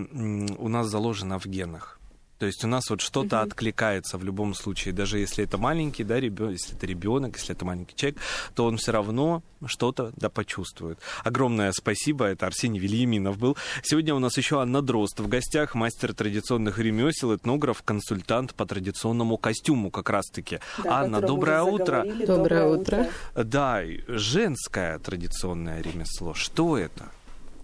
у 0.59 0.68
нас 0.68 0.87
заложено 0.88 1.38
в 1.38 1.47
генах. 1.47 1.99
То 2.43 2.47
есть 2.47 2.65
у 2.65 2.67
нас 2.67 2.91
вот 2.91 3.01
что-то 3.01 3.41
откликается 3.41 4.19
в 4.19 4.25
любом 4.25 4.55
случае, 4.55 4.93
даже 4.93 5.21
если 5.21 5.45
это 5.45 5.59
маленький, 5.59 6.03
да, 6.03 6.19
ребенок, 6.19 6.55
если 6.55 6.77
это 6.77 6.87
ребенок, 6.87 7.37
если 7.37 7.55
это 7.55 7.65
маленький 7.65 7.95
человек, 7.95 8.19
то 8.57 8.65
он 8.65 8.79
все 8.79 8.91
равно 8.91 9.45
что-то 9.67 10.13
да 10.17 10.29
почувствует. 10.29 10.99
Огромное 11.23 11.71
спасибо, 11.71 12.25
это 12.25 12.49
Арсений 12.49 12.81
Вильяминов 12.81 13.39
был. 13.39 13.57
Сегодня 13.85 14.13
у 14.13 14.19
нас 14.19 14.37
еще 14.39 14.61
Анна 14.61 14.83
Дрозд 14.83 15.21
в 15.21 15.29
гостях, 15.29 15.77
мастер 15.77 16.15
традиционных 16.15 16.81
ремесел, 16.81 17.33
этнограф, 17.33 17.85
консультант 17.85 18.57
по 18.57 18.67
традиционному 18.67 19.37
костюму 19.37 19.93
как 19.93 20.11
раз-таки. 20.11 20.59
Да, 20.83 20.99
Анна, 20.99 21.21
доброе 21.21 21.63
утро. 21.63 21.99
заговорили. 21.99 22.27
Доброе 22.27 22.67
утро. 22.67 23.07
Да, 23.37 23.83
женское 24.09 24.99
традиционное 24.99 25.81
ремесло. 25.81 26.35
Что 26.35 26.77
это? 26.77 27.05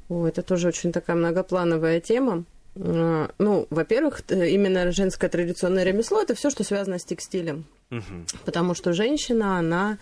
О, 0.08 0.28
это 0.28 0.42
тоже 0.42 0.68
очень 0.68 0.92
такая 0.92 1.16
многоплановая 1.16 1.98
тема. 1.98 2.44
А, 2.80 3.30
Ну, 3.38 3.66
во-первых, 3.70 4.22
именно 4.30 4.90
женское 4.92 5.28
традиционное 5.28 5.84
ремесло 5.84 6.22
это 6.22 6.34
все, 6.34 6.50
что 6.50 6.64
связано 6.64 6.98
с 6.98 7.04
текстилем. 7.04 7.64
Мгм. 7.90 8.26
Потому 8.44 8.74
что 8.74 8.92
женщина, 8.92 9.58
она 9.58 9.98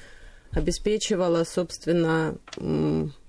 обеспечивала, 0.53 1.45
собственно, 1.45 2.37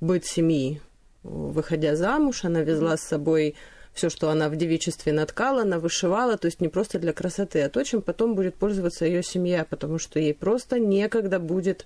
быт 0.02 0.26
семьи. 0.26 0.82
Выходя 1.24 1.96
замуж, 1.96 2.46
она 2.46 2.62
везла 2.62 2.96
с 2.96 3.02
собой 3.02 3.56
все, 3.94 4.10
что 4.10 4.30
она 4.30 4.48
в 4.48 4.56
девичестве 4.56 5.12
наткала, 5.12 5.64
она 5.64 5.80
вышивала, 5.80 6.38
то 6.38 6.46
есть 6.46 6.62
не 6.62 6.68
просто 6.68 7.00
для 7.00 7.14
красоты, 7.14 7.62
а 7.64 7.70
то, 7.70 7.84
чем 7.84 8.02
потом 8.02 8.36
будет 8.36 8.56
пользоваться 8.56 9.06
ее 9.06 9.24
семья, 9.24 9.66
потому 9.68 9.98
что 9.98 10.20
ей 10.20 10.34
просто 10.34 10.80
некогда 10.80 11.40
будет 11.40 11.86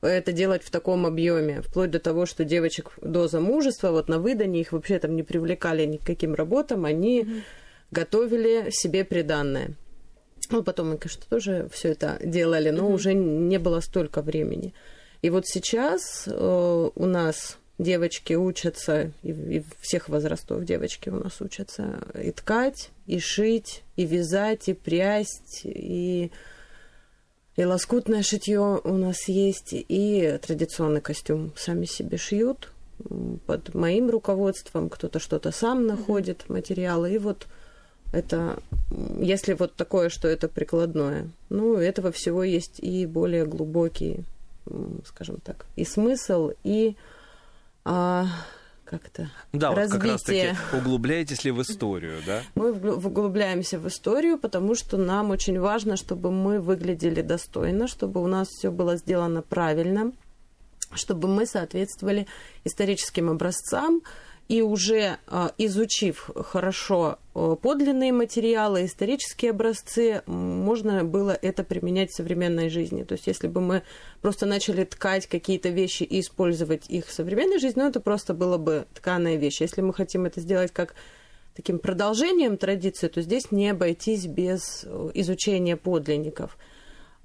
это 0.00 0.32
делать 0.32 0.62
в 0.62 0.70
таком 0.70 1.06
объеме, 1.06 1.62
вплоть 1.62 1.90
до 1.90 1.98
того, 1.98 2.26
что 2.26 2.44
девочек 2.44 2.92
до 3.00 3.28
замужества, 3.28 3.90
вот 3.90 4.08
на 4.08 4.18
выдании 4.18 4.60
их 4.60 4.72
вообще 4.72 4.98
там 4.98 5.16
не 5.16 5.22
привлекали 5.22 5.84
ни 5.84 5.96
к 5.96 6.04
каким 6.04 6.34
работам, 6.34 6.84
они 6.84 7.42
готовили 7.90 8.70
себе 8.70 9.04
приданное. 9.04 9.74
Ну, 10.50 10.62
потом 10.62 10.90
мы, 10.90 10.98
конечно, 10.98 11.24
тоже 11.28 11.68
все 11.72 11.90
это 11.90 12.18
делали, 12.24 12.70
но 12.70 12.90
уже 12.90 13.12
не 13.12 13.58
было 13.58 13.80
столько 13.80 14.22
времени. 14.22 14.72
И 15.20 15.30
вот 15.30 15.46
сейчас 15.46 16.24
э, 16.26 16.90
у 16.94 17.06
нас 17.06 17.58
девочки 17.78 18.34
учатся, 18.34 19.12
и, 19.22 19.30
и 19.30 19.64
всех 19.80 20.08
возрастов 20.08 20.64
девочки 20.64 21.08
у 21.08 21.16
нас 21.16 21.40
учатся 21.40 22.00
и 22.20 22.30
ткать, 22.30 22.90
и 23.06 23.18
шить, 23.18 23.82
и 23.96 24.06
вязать, 24.06 24.68
и 24.68 24.74
прясть, 24.74 25.62
и, 25.64 26.30
и 27.58 27.64
лоскутное 27.64 28.22
шитье 28.22 28.80
у 28.84 28.92
нас 28.96 29.26
есть, 29.26 29.70
и 29.72 30.38
традиционный 30.40 31.00
костюм 31.00 31.50
сами 31.56 31.86
себе 31.86 32.16
шьют 32.16 32.70
под 33.46 33.74
моим 33.74 34.10
руководством, 34.10 34.88
кто-то 34.88 35.18
что-то 35.18 35.50
сам 35.50 35.84
находит, 35.84 36.48
материалы, 36.48 37.12
и 37.12 37.18
вот 37.18 37.48
это, 38.12 38.62
если 39.18 39.54
вот 39.54 39.74
такое, 39.74 40.08
что 40.08 40.28
это 40.28 40.46
прикладное, 40.46 41.30
ну, 41.48 41.74
этого 41.74 42.12
всего 42.12 42.44
есть 42.44 42.78
и 42.78 43.06
более 43.06 43.44
глубокий, 43.44 44.22
скажем 45.04 45.38
так, 45.42 45.66
и 45.74 45.84
смысл, 45.84 46.52
и, 46.62 46.94
а, 47.84 48.26
как-то 48.88 49.30
Да, 49.52 49.70
вот 49.70 49.78
как 49.90 50.04
раз 50.04 50.22
таки 50.22 50.48
развитие. 50.48 50.56
углубляетесь 50.72 51.44
ли 51.44 51.50
в 51.50 51.60
историю, 51.62 52.20
да? 52.26 52.42
Мы 52.54 52.72
углубляемся 52.72 53.78
в 53.78 53.86
историю, 53.88 54.38
потому 54.38 54.74
что 54.74 54.96
нам 54.96 55.30
очень 55.30 55.60
важно, 55.60 55.96
чтобы 55.96 56.30
мы 56.30 56.60
выглядели 56.60 57.22
достойно, 57.22 57.86
чтобы 57.86 58.22
у 58.22 58.26
нас 58.26 58.48
все 58.48 58.70
было 58.70 58.96
сделано 58.96 59.42
правильно, 59.42 60.12
чтобы 60.94 61.28
мы 61.28 61.46
соответствовали 61.46 62.26
историческим 62.64 63.30
образцам. 63.30 64.02
И 64.48 64.62
уже 64.62 65.18
э, 65.26 65.48
изучив 65.58 66.30
хорошо 66.34 67.18
э, 67.34 67.56
подлинные 67.60 68.12
материалы, 68.12 68.86
исторические 68.86 69.50
образцы, 69.50 70.22
можно 70.24 71.04
было 71.04 71.38
это 71.42 71.64
применять 71.64 72.10
в 72.10 72.16
современной 72.16 72.70
жизни. 72.70 73.02
То 73.02 73.12
есть, 73.12 73.26
если 73.26 73.46
бы 73.46 73.60
мы 73.60 73.82
просто 74.22 74.46
начали 74.46 74.84
ткать 74.84 75.26
какие-то 75.26 75.68
вещи 75.68 76.02
и 76.04 76.20
использовать 76.20 76.88
их 76.88 77.06
в 77.06 77.12
современной 77.12 77.58
жизни, 77.58 77.80
ну, 77.82 77.88
это 77.88 78.00
просто 78.00 78.32
было 78.32 78.56
бы 78.56 78.86
тканая 78.94 79.36
вещь. 79.36 79.60
Если 79.60 79.82
мы 79.82 79.92
хотим 79.92 80.24
это 80.24 80.40
сделать 80.40 80.72
как 80.72 80.94
таким 81.54 81.78
продолжением 81.78 82.56
традиции, 82.56 83.08
то 83.08 83.20
здесь 83.20 83.50
не 83.50 83.68
обойтись 83.68 84.26
без 84.26 84.84
э, 84.84 85.10
изучения 85.12 85.76
подлинников. 85.76 86.56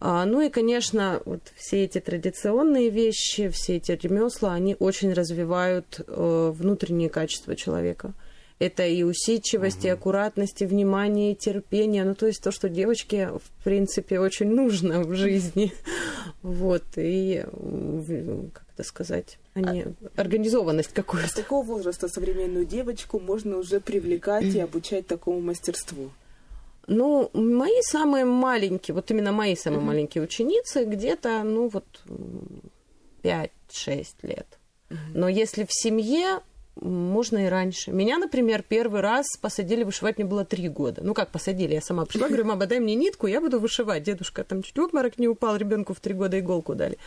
А, 0.06 0.26
Ну 0.26 0.42
и, 0.42 0.50
конечно, 0.50 1.22
вот 1.24 1.40
все 1.56 1.86
эти 1.86 2.02
традиционные 2.02 2.90
вещи, 2.90 3.48
все 3.48 3.78
эти 3.78 3.94
ремесла, 3.94 4.52
они 4.52 4.76
очень 4.78 5.14
развивают 5.14 6.02
э, 6.06 6.52
внутренние 6.54 7.08
качества 7.10 7.56
человека. 7.56 8.14
Это 8.60 8.86
и 8.86 9.04
усидчивость, 9.04 9.86
и 9.86 9.90
аккуратность, 9.90 10.62
и 10.62 10.66
внимание, 10.66 11.32
и 11.32 11.36
терпение. 11.36 12.04
Ну, 12.04 12.16
то 12.16 12.28
есть 12.28 12.44
то, 12.44 12.52
что 12.52 12.68
девочке, 12.68 13.30
в 13.30 13.64
принципе, 13.64 14.20
очень 14.20 14.50
нужно 14.50 15.02
в 15.04 15.16
жизни. 15.16 15.74
Вот. 16.42 16.84
И, 16.98 17.42
как 18.54 18.66
это 18.74 18.84
сказать, 18.86 19.38
они... 19.54 19.86
организованность 20.18 20.90
С 20.90 20.94
какую-то. 20.94 21.34
какого 21.34 21.66
возраста 21.66 22.10
современную 22.10 22.66
девочку 22.66 23.22
можно 23.22 23.56
уже 23.56 23.80
привлекать 23.80 24.44
и 24.44 24.60
обучать 24.60 25.08
такому 25.08 25.40
мастерству? 25.40 26.12
Ну, 26.88 27.30
мои 27.34 27.82
самые 27.82 28.26
маленькие, 28.26 28.96
вот 28.96 29.10
именно 29.12 29.32
мои 29.32 29.56
самые 29.56 29.82
маленькие 29.82 30.24
ученицы 30.24 30.84
где-то, 30.86 31.44
ну, 31.44 31.70
вот 31.70 31.86
м, 32.08 32.62
5-6 33.24 34.16
лет. 34.24 34.60
Но 35.14 35.28
если 35.30 35.64
в 35.64 35.72
семье, 35.72 36.42
можно 36.76 37.46
и 37.46 37.50
раньше. 37.50 37.92
Меня, 37.92 38.18
например, 38.18 38.64
первый 38.68 39.02
раз 39.02 39.38
посадили 39.38 39.84
вышивать, 39.84 40.18
мне 40.18 40.26
было 40.26 40.44
три 40.44 40.68
года. 40.70 41.02
Ну, 41.04 41.14
как 41.14 41.32
посадили, 41.32 41.74
я 41.74 41.82
сама 41.82 42.06
пришла, 42.06 42.28
говорю, 42.28 42.46
мама, 42.46 42.66
дай 42.66 42.80
мне 42.80 42.96
нитку, 42.96 43.28
я 43.28 43.40
буду 43.42 43.60
вышивать. 43.60 44.04
Дедушка 44.04 44.44
там 44.44 44.64
чуть 44.64 44.78
в 44.78 44.82
обморок 44.82 45.20
не 45.20 45.28
упал, 45.28 45.56
ребенку 45.56 45.94
в 45.94 46.00
три 46.00 46.14
года 46.14 46.40
иголку 46.40 46.76
дали. 46.76 46.98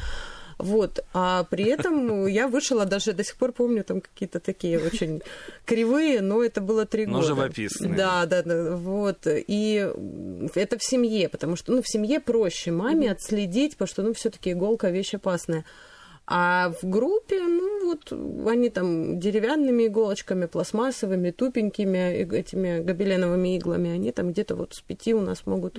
Вот. 0.58 1.04
А 1.12 1.44
при 1.44 1.64
этом 1.64 2.26
я 2.26 2.48
вышила 2.48 2.86
даже 2.86 3.12
до 3.12 3.24
сих 3.24 3.36
пор 3.36 3.52
помню 3.52 3.84
там 3.84 4.00
какие-то 4.00 4.40
такие 4.40 4.78
очень 4.78 5.22
кривые, 5.66 6.22
но 6.22 6.42
это 6.42 6.60
было 6.60 6.86
три 6.86 7.06
Но 7.06 7.18
года. 7.18 7.26
живописные. 7.26 7.94
Да, 7.94 8.24
да, 8.26 8.42
да. 8.42 8.76
Вот. 8.76 9.26
И 9.26 9.88
это 10.54 10.78
в 10.78 10.82
семье, 10.84 11.28
потому 11.28 11.56
что 11.56 11.72
ну, 11.72 11.82
в 11.82 11.88
семье 11.88 12.20
проще 12.20 12.70
маме 12.70 13.10
отследить, 13.10 13.76
потому 13.76 13.88
что 13.88 14.02
ну, 14.02 14.14
все-таки 14.14 14.52
иголка 14.52 14.90
вещь 14.90 15.14
опасная. 15.14 15.64
А 16.28 16.72
в 16.82 16.88
группе, 16.88 17.40
ну 17.40 17.86
вот, 17.86 18.12
они 18.48 18.68
там 18.70 19.20
деревянными 19.20 19.86
иголочками, 19.86 20.46
пластмассовыми, 20.46 21.30
тупенькими 21.30 22.14
этими 22.14 22.80
гобеленовыми 22.80 23.56
иглами, 23.56 23.90
они 23.90 24.10
там 24.10 24.32
где-то 24.32 24.56
вот 24.56 24.74
с 24.74 24.80
пяти 24.80 25.14
у 25.14 25.20
нас 25.20 25.46
могут 25.46 25.78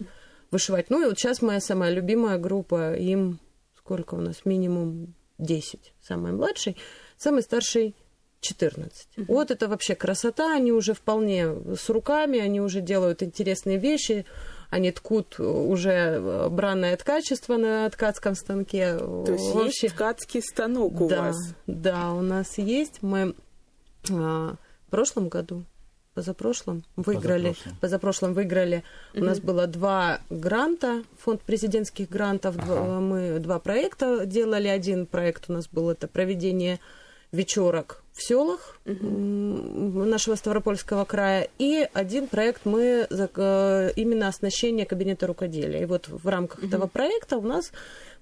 вышивать. 0.52 0.90
Ну 0.90 1.04
и 1.04 1.06
вот 1.06 1.20
сейчас 1.20 1.42
моя 1.42 1.60
самая 1.60 1.92
любимая 1.92 2.38
группа, 2.38 2.96
им 2.96 3.40
сколько 3.88 4.16
у 4.16 4.20
нас? 4.20 4.44
Минимум 4.44 5.14
10, 5.38 5.94
самый 6.02 6.34
младший, 6.34 6.76
самый 7.18 7.42
старший 7.42 7.96
14. 8.42 9.08
Вот 9.30 9.50
это 9.50 9.70
вообще 9.70 9.96
красота, 9.96 10.54
они 10.54 10.74
уже 10.74 10.94
вполне 10.94 11.48
с 11.78 11.88
руками, 11.90 12.38
они 12.38 12.60
уже 12.60 12.82
делают 12.82 13.24
интересные 13.24 13.78
вещи, 13.78 14.26
они 14.70 14.92
ткут 14.92 15.40
уже 15.40 16.50
бранное 16.52 16.98
ткачество 16.98 17.56
на 17.56 17.90
ткацком 17.90 18.36
станке. 18.36 18.98
То 18.98 19.26
есть 19.30 19.54
Вообще- 19.54 19.86
есть 19.86 19.96
ткацкий 19.96 20.42
станок 20.42 21.00
у 21.00 21.08
да, 21.08 21.22
вас. 21.22 21.38
Да, 21.66 22.12
у 22.12 22.22
нас 22.22 22.58
есть. 22.58 23.02
Мы 23.02 23.36
а, 24.12 24.56
в 24.88 24.92
прошлом 24.92 25.30
году, 25.30 25.64
позапрошлом, 26.18 26.84
выиграли. 26.96 27.50
Позапрошлом. 27.50 27.78
Позапрошлом 27.82 28.34
выиграли. 28.34 28.84
У 29.14 29.24
нас 29.24 29.40
было 29.40 29.68
два 29.68 30.20
гранта, 30.32 31.04
фонд 31.20 31.42
президентских 31.44 32.10
грантов. 32.10 32.56
Два- 32.56 33.00
мы 33.00 33.38
два 33.40 33.60
проекта 33.60 34.26
делали. 34.26 34.68
Один 34.68 35.06
проект 35.06 35.44
у 35.50 35.54
нас 35.54 35.68
был 35.68 35.92
это 35.92 36.08
проведение 36.08 36.80
вечерок 37.32 38.02
в 38.14 38.24
селах 38.24 38.80
м, 38.86 40.10
нашего 40.10 40.36
Ставропольского 40.36 41.06
края. 41.06 41.50
И 41.60 41.88
один 41.94 42.28
проект 42.28 42.62
мы 42.66 43.06
за- 43.12 43.30
э, 43.36 43.92
именно 43.96 44.28
оснащение 44.28 44.86
кабинета 44.88 45.28
рукоделия. 45.28 45.82
И 45.84 45.86
вот 45.86 46.08
в 46.08 46.28
рамках 46.28 46.64
этого 46.64 46.88
проекта 46.88 47.38
у 47.38 47.42
нас 47.42 47.72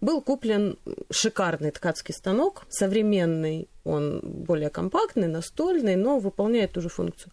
был 0.02 0.22
куплен 0.22 0.78
шикарный 1.12 1.72
ткацкий 1.72 2.14
станок, 2.14 2.66
современный, 2.70 3.68
он 3.86 4.20
более 4.24 4.70
компактный, 4.70 5.28
настольный, 5.28 5.96
но 5.96 6.20
выполняет 6.20 6.74
ту 6.74 6.82
же 6.82 6.90
функцию. 6.90 7.32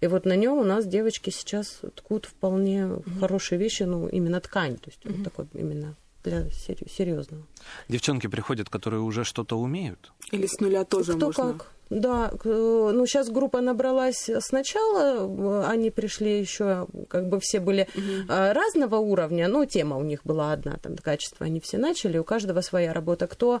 И 0.00 0.06
вот 0.06 0.24
на 0.24 0.36
нем 0.36 0.58
у 0.58 0.64
нас 0.64 0.86
девочки 0.86 1.30
сейчас 1.30 1.80
ткут 1.94 2.26
вполне 2.26 2.88
хорошие 3.20 3.58
вещи, 3.58 3.82
ну, 3.82 4.08
именно 4.08 4.40
ткань, 4.40 4.76
то 4.76 4.90
есть 4.90 5.00
вот 5.04 5.22
такой 5.24 5.46
именно 5.54 5.94
для 6.24 6.50
серьезного. 6.50 7.46
Девчонки 7.88 8.26
приходят, 8.26 8.68
которые 8.68 9.00
уже 9.00 9.24
что-то 9.24 9.58
умеют. 9.58 10.12
Или 10.30 10.46
с 10.46 10.60
нуля 10.60 10.84
тоже 10.84 11.14
Кто 11.14 11.26
можно? 11.26 11.52
как. 11.52 11.72
Да, 11.90 12.30
э, 12.44 12.90
ну 12.94 13.04
сейчас 13.04 13.30
группа 13.30 13.60
набралась 13.60 14.30
сначала, 14.38 15.26
э, 15.26 15.64
они 15.66 15.90
пришли 15.90 16.38
еще, 16.38 16.86
как 17.08 17.28
бы 17.28 17.40
все 17.40 17.58
были 17.58 17.88
э, 17.96 18.52
разного 18.52 18.96
уровня, 18.96 19.48
но 19.48 19.64
тема 19.64 19.96
у 19.96 20.04
них 20.04 20.20
была 20.22 20.52
одна, 20.52 20.76
там 20.76 20.96
качество 20.96 21.46
они 21.46 21.58
все 21.58 21.78
начали, 21.78 22.18
у 22.18 22.24
каждого 22.24 22.60
своя 22.60 22.92
работа. 22.92 23.26
Кто 23.26 23.60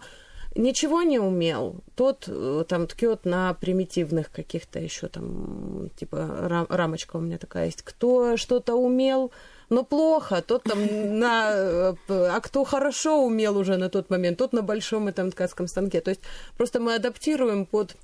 ничего 0.54 1.02
не 1.02 1.18
умел, 1.18 1.76
тот 1.94 2.24
э, 2.28 2.64
там 2.68 2.86
ткет 2.86 3.24
на 3.24 3.54
примитивных 3.54 4.30
каких-то 4.30 4.78
еще 4.78 5.08
там, 5.08 5.90
типа 5.96 6.16
рам- 6.48 6.66
рамочка 6.68 7.16
у 7.16 7.20
меня 7.20 7.38
такая 7.38 7.66
есть. 7.66 7.82
Кто 7.82 8.36
что-то 8.36 8.74
умел, 8.74 9.30
но 9.68 9.84
плохо, 9.84 10.42
тот 10.42 10.64
там 10.64 10.78
на... 11.18 11.52
э, 11.54 11.94
А 12.08 12.40
кто 12.40 12.64
хорошо 12.64 13.24
умел 13.24 13.56
уже 13.56 13.76
на 13.76 13.88
тот 13.88 14.10
момент, 14.10 14.38
тот 14.38 14.52
на 14.52 14.62
большом 14.62 15.08
этом 15.08 15.30
ткацком 15.30 15.68
станке. 15.68 16.00
То 16.00 16.10
есть 16.10 16.22
просто 16.56 16.80
мы 16.80 16.94
адаптируем 16.94 17.66
под 17.66 17.96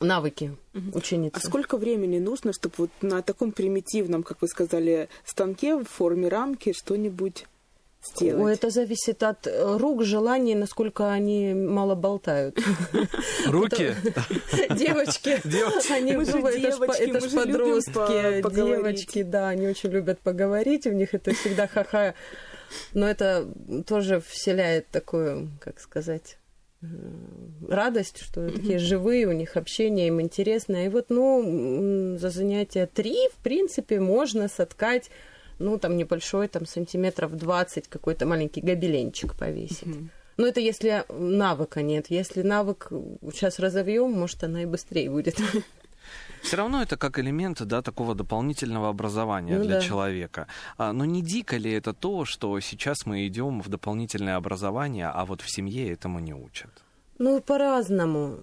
навыки 0.00 0.56
ученицы. 0.94 1.36
А 1.36 1.40
сколько 1.40 1.76
времени 1.76 2.18
нужно, 2.18 2.52
чтобы 2.52 2.74
вот 2.78 2.90
на 3.00 3.22
таком 3.22 3.52
примитивном, 3.52 4.22
как 4.22 4.42
вы 4.42 4.48
сказали, 4.48 5.08
станке 5.24 5.76
в 5.76 5.84
форме 5.84 6.28
рамки 6.28 6.72
что-нибудь 6.72 7.46
сделать? 8.06 8.42
Ой, 8.42 8.54
это 8.54 8.70
зависит 8.70 9.22
от 9.22 9.46
э, 9.46 9.76
рук, 9.76 10.02
желаний, 10.04 10.54
насколько 10.54 11.10
они 11.10 11.54
мало 11.54 11.94
болтают. 11.94 12.58
Руки? 13.46 13.94
Девочки, 15.44 15.92
они 15.92 16.12
это 16.12 17.20
ж 17.20 17.34
подростки, 17.34 18.54
девочки, 18.54 19.22
да, 19.22 19.48
они 19.48 19.68
очень 19.68 19.90
любят 19.90 20.20
поговорить, 20.20 20.86
у 20.86 20.92
них 20.92 21.14
это 21.14 21.32
всегда 21.34 21.66
ха-ха. 21.66 22.14
Но 22.94 23.06
это 23.06 23.46
тоже 23.86 24.20
вселяет 24.20 24.88
такую, 24.88 25.50
как 25.60 25.78
сказать, 25.78 26.38
э, 26.82 26.86
радость, 27.68 28.22
что 28.22 28.50
такие 28.50 28.78
живые, 28.78 29.26
у 29.26 29.32
них 29.32 29.56
общение, 29.56 30.08
им 30.08 30.20
интересно. 30.20 30.86
И 30.86 30.88
вот, 30.88 31.06
ну, 31.10 32.16
за 32.18 32.30
занятия 32.30 32.86
три, 32.86 33.28
в 33.28 33.42
принципе, 33.42 34.00
можно 34.00 34.48
соткать, 34.48 35.10
ну, 35.58 35.78
там 35.78 35.96
небольшой, 35.96 36.48
там, 36.48 36.66
сантиметров 36.66 37.36
20, 37.36 37.88
какой-то 37.88 38.26
маленький 38.26 38.60
гобеленчик 38.60 39.34
повесить. 39.34 39.88
Ну, 40.38 40.46
это 40.46 40.60
если 40.60 41.04
навыка 41.10 41.82
нет. 41.82 42.06
Если 42.08 42.42
навык 42.42 42.88
сейчас 43.32 43.58
разовьем, 43.58 44.12
может, 44.12 44.42
она 44.44 44.62
и 44.62 44.66
быстрее 44.66 45.10
будет. 45.10 45.38
Все 46.42 46.56
равно 46.56 46.82
это 46.82 46.96
как 46.96 47.18
элемент 47.18 47.62
да, 47.62 47.82
такого 47.82 48.14
дополнительного 48.14 48.88
образования 48.88 49.58
Ну 49.58 49.64
для 49.64 49.76
да. 49.76 49.80
человека. 49.80 50.46
А, 50.76 50.92
но 50.92 51.04
не 51.04 51.22
дико 51.22 51.56
ли 51.56 51.70
это 51.70 51.92
то, 51.92 52.24
что 52.24 52.58
сейчас 52.60 53.06
мы 53.06 53.26
идем 53.26 53.62
в 53.62 53.68
дополнительное 53.68 54.36
образование, 54.36 55.06
а 55.06 55.24
вот 55.24 55.40
в 55.40 55.50
семье 55.50 55.92
этому 55.92 56.18
не 56.18 56.34
учат? 56.34 56.70
Ну, 57.18 57.40
по-разному. 57.40 58.38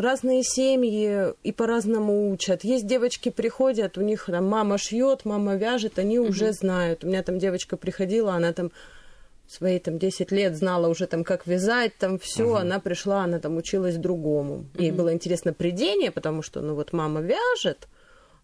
Разные 0.00 0.42
семьи 0.42 1.34
и 1.42 1.52
по-разному 1.52 2.30
учат. 2.30 2.64
Есть 2.64 2.86
девочки 2.86 3.30
приходят, 3.30 3.98
у 3.98 4.02
них 4.02 4.26
там 4.26 4.46
мама 4.46 4.78
шьет, 4.78 5.24
мама 5.24 5.56
вяжет, 5.56 5.98
они 5.98 6.18
уже 6.18 6.52
знают. 6.52 7.04
У 7.04 7.08
меня 7.08 7.22
там 7.22 7.38
девочка 7.38 7.76
приходила, 7.76 8.34
она 8.34 8.52
там 8.52 8.70
свои 9.48 9.78
там 9.78 9.98
10 9.98 10.32
лет 10.32 10.56
знала 10.56 10.88
уже 10.88 11.06
там, 11.06 11.24
как 11.24 11.46
вязать, 11.46 11.96
там 11.98 12.18
все, 12.18 12.54
она 12.54 12.80
пришла, 12.80 13.24
она 13.24 13.38
там 13.38 13.56
училась 13.56 13.96
другому. 13.96 14.66
Ей 14.78 14.90
было 14.90 15.12
интересно 15.12 15.52
придение, 15.52 16.10
потому 16.10 16.42
что, 16.42 16.60
ну 16.60 16.74
вот 16.74 16.92
мама 16.92 17.20
вяжет, 17.20 17.88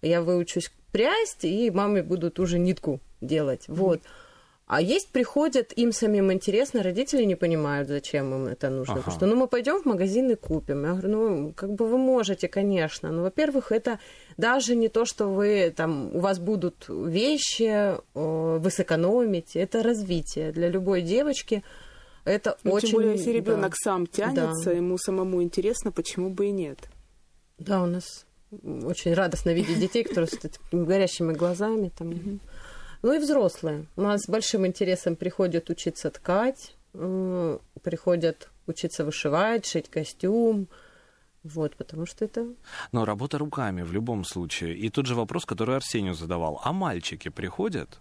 я 0.00 0.22
выучусь 0.22 0.70
прясть, 0.92 1.44
и 1.44 1.70
маме 1.70 2.02
будут 2.02 2.38
уже 2.38 2.58
нитку 2.58 3.00
делать. 3.20 3.64
Вот. 3.68 4.00
А 4.74 4.80
есть 4.80 5.08
приходят, 5.12 5.72
им 5.76 5.92
самим 5.92 6.32
интересно, 6.32 6.82
родители 6.82 7.24
не 7.24 7.34
понимают, 7.34 7.88
зачем 7.88 8.34
им 8.34 8.46
это 8.46 8.70
нужно. 8.70 8.94
Ага. 8.94 9.00
Потому 9.02 9.16
что, 9.16 9.26
ну, 9.26 9.36
мы 9.36 9.46
пойдем 9.46 9.82
в 9.82 9.84
магазин 9.84 10.30
и 10.30 10.34
купим. 10.34 10.84
Я 10.84 10.92
говорю, 10.92 11.08
ну, 11.10 11.52
как 11.52 11.74
бы 11.74 11.86
вы 11.86 11.98
можете, 11.98 12.48
конечно. 12.48 13.12
Но, 13.12 13.22
во-первых, 13.22 13.70
это 13.70 13.98
даже 14.38 14.74
не 14.74 14.88
то, 14.88 15.04
что 15.04 15.26
вы 15.26 15.74
там, 15.76 16.16
у 16.16 16.20
вас 16.20 16.38
будут 16.38 16.86
вещи, 16.88 17.64
э, 17.64 17.98
вы 18.14 18.70
сэкономите. 18.70 19.60
Это 19.60 19.82
развитие 19.82 20.52
для 20.52 20.70
любой 20.70 21.02
девочки. 21.02 21.62
Это 22.24 22.56
Ну, 22.64 22.72
очень... 22.72 22.88
Тем 22.88 22.96
более, 22.96 23.12
если 23.12 23.32
да. 23.32 23.36
ребенок 23.36 23.74
сам 23.76 24.06
тянется, 24.06 24.70
Да. 24.70 24.72
ему 24.72 24.96
самому 24.96 25.42
интересно, 25.42 25.92
почему 25.92 26.30
бы 26.30 26.46
и 26.46 26.50
нет. 26.50 26.78
Да, 27.58 27.82
у 27.82 27.86
нас 27.86 28.24
очень 28.62 29.12
радостно 29.12 29.52
видеть 29.52 29.78
детей, 29.78 30.02
которые 30.02 30.28
с 30.28 30.38
горящими 30.72 31.34
глазами. 31.34 31.90
Там. 31.98 32.40
Ну 33.02 33.12
и 33.12 33.18
взрослые. 33.18 33.86
У 33.96 34.02
нас 34.02 34.22
с 34.22 34.28
большим 34.28 34.66
интересом 34.66 35.16
приходят 35.16 35.70
учиться 35.70 36.10
ткать, 36.10 36.74
приходят 37.82 38.48
учиться 38.66 39.04
вышивать, 39.04 39.66
шить 39.66 39.90
костюм. 39.90 40.68
Вот, 41.42 41.74
потому 41.74 42.06
что 42.06 42.24
это... 42.24 42.46
Но 42.92 43.04
работа 43.04 43.38
руками 43.38 43.82
в 43.82 43.92
любом 43.92 44.24
случае. 44.24 44.76
И 44.76 44.88
тот 44.90 45.06
же 45.06 45.16
вопрос, 45.16 45.44
который 45.44 45.74
Арсению 45.74 46.14
задавал. 46.14 46.60
А 46.62 46.72
мальчики 46.72 47.30
приходят? 47.30 47.98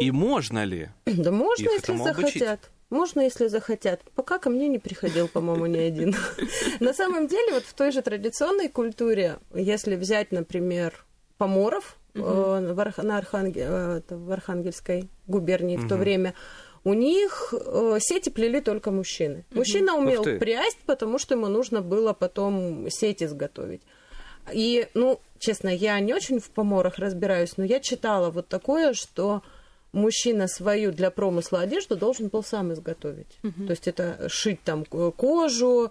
И 0.00 0.10
можно 0.12 0.64
ли? 0.64 0.90
Да 1.06 1.32
можно, 1.32 1.64
Их 1.64 1.70
если 1.72 1.94
этому 1.94 2.06
обучить. 2.06 2.34
захотят. 2.34 2.70
Можно, 2.90 3.20
если 3.22 3.48
захотят. 3.48 4.02
Пока 4.14 4.38
ко 4.38 4.50
мне 4.50 4.68
не 4.68 4.78
приходил, 4.78 5.26
по-моему, 5.26 5.66
ни 5.66 5.78
один. 5.78 6.14
На 6.80 6.92
самом 6.92 7.26
деле, 7.26 7.54
вот 7.54 7.64
в 7.64 7.74
той 7.74 7.90
же 7.90 8.02
традиционной 8.02 8.68
культуре, 8.68 9.38
если 9.54 9.96
взять, 9.96 10.30
например, 10.30 11.04
поморов 11.38 11.96
э, 12.14 12.72
в 12.74 13.02
на 13.02 13.18
Арханге- 13.18 13.66
э, 13.66 14.00
в 14.10 14.30
Архангельской 14.32 15.08
губернии 15.26 15.76
в 15.76 15.88
то 15.88 15.96
время, 15.96 16.34
у 16.84 16.94
них 16.94 17.54
э, 17.56 17.98
сети 18.00 18.30
плели 18.30 18.60
только 18.60 18.90
мужчины. 18.90 19.44
Мужчина 19.52 19.94
умел 19.96 20.22
прясть, 20.38 20.78
потому 20.86 21.18
что 21.18 21.34
ему 21.34 21.48
нужно 21.48 21.80
было 21.80 22.12
потом 22.12 22.86
сеть 22.90 23.22
изготовить. 23.22 23.82
И, 24.52 24.88
ну, 24.94 25.20
честно, 25.38 25.68
я 25.68 26.00
не 26.00 26.12
очень 26.14 26.40
в 26.40 26.50
поморах 26.50 26.98
разбираюсь, 26.98 27.56
но 27.56 27.64
я 27.64 27.78
читала 27.80 28.30
вот 28.30 28.48
такое, 28.48 28.92
что 28.94 29.42
мужчина 29.92 30.48
свою 30.48 30.90
для 30.90 31.10
промысла 31.10 31.60
одежду 31.60 31.96
должен 31.96 32.28
был 32.28 32.42
сам 32.42 32.72
изготовить. 32.72 33.38
То 33.42 33.70
есть 33.70 33.86
это 33.88 34.28
шить 34.28 34.60
там 34.64 34.84
кожу, 34.84 35.90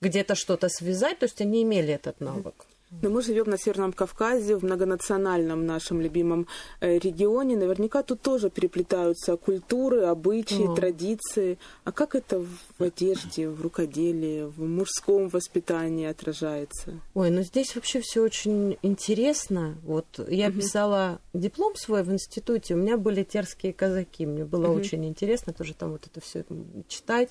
где-то 0.00 0.34
что-то 0.34 0.68
связать, 0.68 1.18
то 1.20 1.26
есть 1.26 1.40
они 1.40 1.62
имели 1.62 1.94
этот 1.94 2.20
навык. 2.20 2.54
Но 3.00 3.08
мы 3.08 3.22
живем 3.22 3.48
на 3.48 3.56
Северном 3.56 3.92
Кавказе, 3.92 4.54
в 4.56 4.62
многонациональном 4.64 5.64
нашем 5.66 6.00
любимом 6.00 6.46
э, 6.80 6.98
регионе. 6.98 7.56
Наверняка 7.56 8.02
тут 8.02 8.20
тоже 8.20 8.50
переплетаются 8.50 9.36
культуры, 9.36 10.02
обычаи, 10.02 10.64
Ага. 10.66 10.76
традиции. 10.76 11.58
А 11.84 11.92
как 11.92 12.14
это 12.14 12.40
в 12.78 12.82
одежде, 12.82 13.48
в 13.48 13.62
рукоделии, 13.62 14.42
в 14.44 14.60
мужском 14.62 15.28
воспитании 15.28 16.06
отражается? 16.06 17.00
Ой, 17.14 17.30
ну 17.30 17.42
здесь 17.42 17.74
вообще 17.74 18.00
все 18.02 18.20
очень 18.20 18.76
интересно. 18.82 19.76
Вот 19.84 20.06
я 20.28 20.50
писала 20.50 21.20
диплом 21.32 21.74
свой 21.76 22.02
в 22.02 22.12
институте, 22.12 22.74
у 22.74 22.76
меня 22.76 22.96
были 22.98 23.22
терские 23.24 23.72
казаки, 23.72 24.26
мне 24.26 24.44
было 24.44 24.68
очень 24.68 25.04
интересно 25.06 25.52
тоже 25.52 25.74
там 25.74 25.92
вот 25.92 26.06
это 26.06 26.20
все 26.20 26.44
читать. 26.88 27.30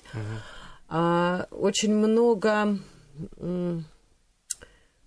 А, 0.88 1.46
очень 1.50 1.94
много, 1.94 2.76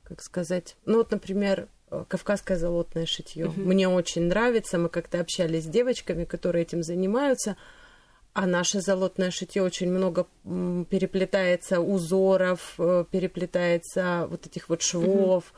как 0.07 0.21
сказать, 0.21 0.75
ну 0.85 0.97
вот, 0.97 1.11
например, 1.11 1.67
э, 1.91 2.05
кавказское 2.07 2.57
золотное 2.57 3.05
шитье. 3.05 3.51
Мне 3.55 3.89
очень 3.89 4.23
нравится. 4.23 4.77
Мы 4.77 4.89
как-то 4.89 5.19
общались 5.19 5.63
с 5.63 5.67
девочками, 5.67 6.25
которые 6.25 6.63
этим 6.63 6.83
занимаются. 6.83 7.57
А 8.33 8.47
наше 8.47 8.81
золотное 8.81 9.31
шитье 9.31 9.63
очень 9.63 9.89
много 9.89 10.27
переплетается 10.43 11.79
узоров, 11.79 12.75
э, 12.77 13.05
переплетается 13.09 14.27
вот 14.29 14.45
этих 14.45 14.69
вот 14.69 14.81
швов. 14.81 15.53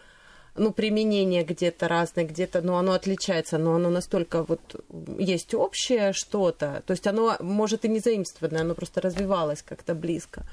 Ну, 0.56 0.72
применение 0.72 1.44
где-то 1.44 1.88
разное, 1.88 2.26
где-то, 2.26 2.62
ну, 2.62 2.76
оно 2.76 2.94
отличается, 2.94 3.58
но 3.58 3.76
оно 3.76 3.90
настолько 3.90 4.44
вот 4.44 4.84
есть 5.20 5.54
общее 5.54 6.14
что-то. 6.14 6.84
То 6.86 6.92
есть 6.92 7.06
оно, 7.06 7.36
может, 7.40 7.86
и 7.86 7.90
не 7.90 8.00
заимствованное, 8.00 8.62
оно 8.62 8.74
просто 8.74 9.02
развивалось 9.02 9.62
как-то 9.62 9.94
близко. 9.94 10.46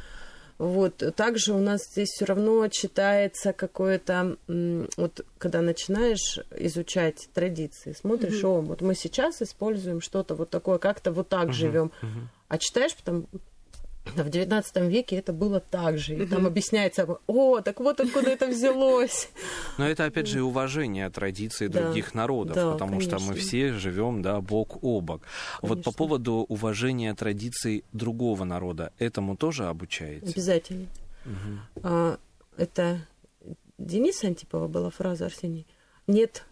Вот. 0.59 1.03
Также 1.17 1.53
у 1.53 1.59
нас 1.59 1.87
здесь 1.91 2.11
все 2.11 2.25
равно 2.27 2.69
читается 2.69 3.53
какое-то... 3.53 4.37
Вот 4.47 5.25
когда 5.39 5.61
начинаешь 5.61 6.39
изучать 6.57 7.29
традиции, 7.35 7.93
смотришь, 7.93 8.43
о, 8.45 8.61
вот 8.61 8.81
мы 8.81 8.95
сейчас 8.95 9.43
используем 9.43 10.01
что-то 10.01 10.35
вот 10.35 10.51
такое, 10.51 10.79
как-то 10.79 11.13
вот 11.13 11.29
так 11.29 11.53
живем. 11.53 11.91
А 12.49 12.59
читаешь 12.59 12.95
потом... 12.95 13.27
да, 14.17 14.23
В 14.23 14.29
XIX 14.29 14.89
веке 14.89 15.17
это 15.17 15.33
было 15.33 15.61
так 15.61 15.99
же. 15.99 16.15
И 16.17 16.27
там 16.27 16.47
объясняется, 16.47 17.19
о, 17.27 17.61
так 17.61 17.81
вот 17.81 18.01
откуда 18.01 18.31
это 18.31 18.47
взялось. 18.47 19.29
Но 19.79 19.89
это, 19.89 20.05
опять 20.05 20.27
же, 20.27 20.43
уважение 20.43 21.09
традиций 21.11 21.69
Да. 21.69 21.83
других 21.85 22.15
народов, 22.15 22.55
Да, 22.55 22.73
потому 22.73 23.01
что 23.01 23.19
мы 23.19 23.29
конечно. 23.29 23.47
все 23.49 23.73
живем, 23.73 24.23
да, 24.23 24.41
бок 24.41 24.79
о 24.83 25.01
бок. 25.01 25.23
Вот 25.63 25.79
по 25.79 25.85
Конечно. 25.85 25.93
поводу 25.93 26.33
уважения 26.49 27.15
традиций 27.15 27.85
другого 27.93 28.45
народа, 28.45 28.93
этому 28.99 29.37
тоже 29.37 29.67
обучаете? 29.67 30.27
Обязательно. 30.31 30.87
А, 31.83 32.19
это 32.57 33.07
Дениса 33.79 34.27
Антипова 34.29 34.69
была 34.69 34.91
фраза, 34.91 35.27
Арсений. 35.27 35.67
Нет 36.07 36.45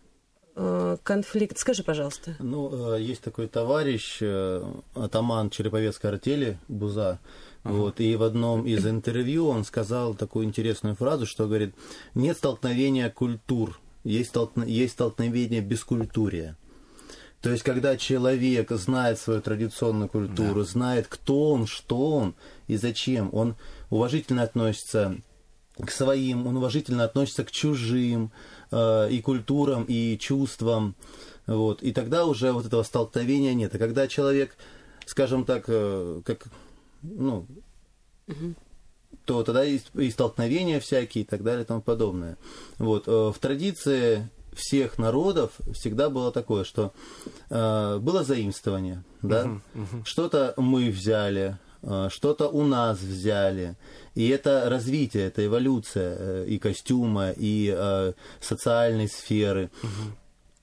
конфликт. 1.03 1.59
Скажи, 1.59 1.83
пожалуйста. 1.83 2.37
Ну, 2.39 2.95
э, 2.95 3.01
есть 3.01 3.23
такой 3.23 3.49
товарищ, 3.49 4.19
э, 4.21 4.63
атаман 4.95 5.51
Череповецкой 5.51 6.11
артели, 6.11 6.59
Буза, 6.69 7.19
вот, 7.65 8.01
и 8.01 8.17
в 8.17 8.23
одном 8.23 8.67
из 8.67 8.87
интервью 8.87 9.49
он 9.49 9.65
сказал 9.65 10.15
такую 10.15 10.47
интересную 10.47 10.97
фразу, 10.97 11.27
что 11.27 11.47
говорит, 11.47 11.75
нет 12.15 12.37
столкновения 12.37 13.09
культур, 13.09 13.81
есть, 14.05 14.35
столкно- 14.35 14.67
есть 14.67 14.95
столкновение 14.95 15.61
бескультурия. 15.61 16.57
То 17.41 17.51
есть, 17.51 17.65
когда 17.65 17.97
человек 17.97 18.71
знает 18.71 19.19
свою 19.19 19.41
традиционную 19.41 20.09
культуру, 20.09 20.63
знает, 20.63 21.07
кто 21.09 21.51
он, 21.51 21.67
что 21.67 22.17
он 22.17 22.35
и 22.69 22.77
зачем, 22.77 23.31
он 23.33 23.57
уважительно 23.91 24.45
относится 24.45 25.17
к 25.77 25.91
своим, 25.91 26.47
он 26.47 26.57
уважительно 26.57 27.03
относится 27.03 27.45
к 27.45 27.51
чужим 27.51 28.31
э, 28.73 29.09
и 29.11 29.21
культурам, 29.21 29.85
и 29.85 30.19
чувствам. 30.19 30.97
Вот. 31.47 31.83
И 31.83 31.93
тогда 31.93 32.27
уже 32.27 32.53
вот 32.53 32.67
этого 32.67 32.83
столкновения 32.83 33.55
нет. 33.55 33.75
А 33.75 33.79
когда 33.79 34.09
человек, 34.09 34.57
скажем 35.07 35.45
так, 35.45 35.65
э, 35.69 36.23
как, 36.25 36.47
ну, 37.03 37.47
то 39.25 39.43
тогда 39.45 39.63
есть 39.63 39.91
и 39.95 40.11
столкновения 40.11 40.81
всякие 40.81 41.25
и 41.25 41.27
так 41.27 41.43
далее 41.43 41.65
и 41.65 41.67
тому 41.67 41.83
подобное. 41.83 42.37
Вот. 42.79 43.05
э, 43.07 43.33
В 43.35 43.39
традиции 43.39 44.29
всех 44.53 44.99
народов 44.99 45.53
всегда 45.73 46.11
было 46.11 46.33
такое, 46.33 46.65
что 46.65 46.93
э, 47.51 47.99
было 47.99 48.25
заимствование, 48.25 49.03
да, 49.23 49.61
что-то 50.05 50.55
мы 50.57 50.91
взяли, 50.91 51.59
что-то 52.11 52.49
у 52.49 52.65
нас 52.65 53.01
взяли, 53.01 53.77
и 54.15 54.29
это 54.29 54.69
развитие, 54.69 55.27
это 55.27 55.45
эволюция 55.45 56.17
э, 56.19 56.45
и 56.47 56.59
костюма, 56.59 57.31
и 57.31 57.75
э, 57.75 58.13
социальной 58.41 59.09
сферы. 59.09 59.71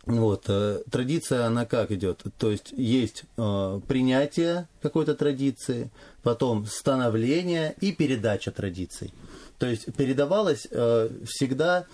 Вот, 0.06 0.46
э, 0.48 0.82
традиция, 0.90 1.46
она 1.46 1.66
как 1.66 1.92
идет? 1.92 2.24
То 2.38 2.52
есть 2.52 2.74
есть 2.76 3.24
э, 3.38 3.82
принятие 3.88 4.68
какой-то 4.82 5.16
традиции, 5.16 5.92
потом 6.24 6.66
становление 6.66 7.76
и 7.82 7.92
передача 7.92 8.52
традиций. 8.52 9.14
То 9.58 9.68
есть 9.68 9.94
передавалась 9.96 10.68
э, 10.72 11.10
всегда 11.26 11.86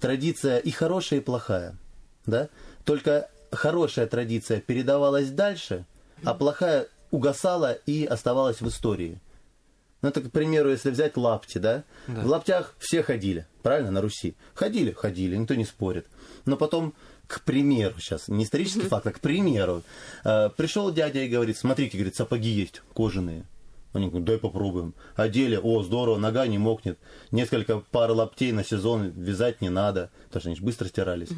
традиция 0.00 0.58
и 0.58 0.70
хорошая, 0.70 1.20
и 1.20 1.22
плохая. 1.22 1.76
Да? 2.26 2.48
Только 2.84 3.30
хорошая 3.52 4.06
традиция 4.06 4.60
передавалась 4.60 5.30
дальше, 5.30 5.84
а 6.24 6.34
плохая 6.34 6.88
угасала 7.12 7.72
и 7.86 8.04
оставалась 8.04 8.60
в 8.60 8.68
истории. 8.68 9.20
Ну, 10.00 10.08
это, 10.08 10.20
к 10.20 10.32
примеру, 10.32 10.70
если 10.70 10.90
взять 10.90 11.16
лапти, 11.16 11.58
да? 11.58 11.84
В 12.08 12.26
лаптях 12.26 12.74
все 12.80 13.04
ходили, 13.04 13.46
правильно, 13.62 13.92
на 13.92 14.00
Руси? 14.00 14.34
Ходили, 14.54 14.90
ходили, 14.90 15.36
никто 15.36 15.54
не 15.54 15.64
спорит. 15.64 16.06
Но 16.44 16.56
потом, 16.56 16.94
к 17.28 17.42
примеру, 17.42 17.94
сейчас, 18.00 18.26
не 18.26 18.42
исторический 18.42 18.88
факт, 18.88 19.06
а 19.06 19.12
к 19.12 19.20
примеру, 19.20 19.84
э, 20.24 20.50
пришел 20.56 20.92
дядя 20.92 21.20
и 21.20 21.28
говорит, 21.28 21.56
смотрите, 21.56 21.96
говорит, 21.96 22.16
сапоги 22.16 22.48
есть 22.48 22.82
кожаные. 22.94 23.46
Они 23.92 24.08
говорят, 24.08 24.24
дай 24.24 24.38
попробуем. 24.38 24.94
Одели, 25.16 25.58
о, 25.62 25.82
здорово, 25.82 26.16
нога 26.16 26.46
не 26.46 26.58
мокнет. 26.58 26.98
Несколько 27.30 27.78
пар 27.78 28.10
лаптей 28.10 28.50
на 28.52 28.64
сезон 28.64 29.10
вязать 29.10 29.60
не 29.60 29.68
надо, 29.68 30.10
потому 30.28 30.40
что 30.40 30.48
они 30.48 30.56
же 30.56 30.64
быстро 30.64 30.88
стирались. 30.88 31.28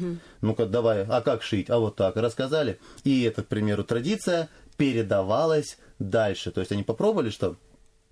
Ну-ка, 0.41 0.65
давай, 0.65 1.03
а 1.03 1.21
как 1.21 1.43
шить? 1.43 1.69
А 1.69 1.79
вот 1.79 1.97
так. 1.97 2.15
Рассказали. 2.15 2.79
И 3.03 3.23
это, 3.23 3.43
к 3.43 3.47
примеру, 3.47 3.83
традиция 3.83 4.49
передавалась 4.77 5.77
дальше. 5.99 6.51
То 6.51 6.59
есть 6.59 6.71
они 6.71 6.83
попробовали, 6.83 7.29
что 7.29 7.55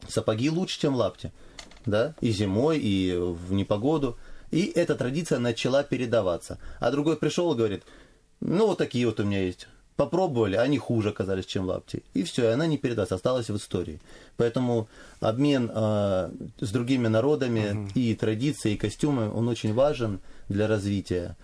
сапоги 0.08 0.50
лучше, 0.50 0.80
чем 0.80 0.96
лапти. 0.96 1.32
Да? 1.86 2.16
И 2.22 2.32
зимой, 2.32 2.80
и 2.80 3.16
в 3.16 3.54
непогоду. 3.54 4.18
И 4.52 4.66
эта 4.66 4.96
традиция 4.96 5.40
начала 5.40 5.84
передаваться. 5.84 6.60
А 6.80 6.92
другой 6.92 7.18
пришел 7.18 7.54
и 7.54 7.58
говорит, 7.58 7.84
ну 8.40 8.68
вот 8.68 8.78
такие 8.78 9.06
вот 9.06 9.20
у 9.20 9.24
меня 9.24 9.42
есть. 9.42 9.68
попробовали, 9.96 10.56
они 10.56 10.78
хуже 10.78 11.10
оказались, 11.10 11.46
чем 11.46 11.66
лапти. 11.66 12.04
И 12.14 12.24
все, 12.24 12.50
и 12.50 12.54
она 12.54 12.68
не 12.68 12.78
передаст, 12.78 13.12
осталась 13.12 13.50
в 13.50 13.58
истории. 13.58 14.02
Поэтому 14.38 14.88
обмен 15.20 15.72
э, 15.74 16.32
с 16.60 16.72
другими 16.72 17.08
народами 17.08 17.72
угу. 17.72 17.90
и 17.96 18.16
традиции, 18.16 18.74
и 18.74 18.78
костюмы, 18.78 19.32
он 19.32 19.48
очень 19.48 19.74
важен 19.74 20.20
для 20.50 20.68
развития 20.68 21.36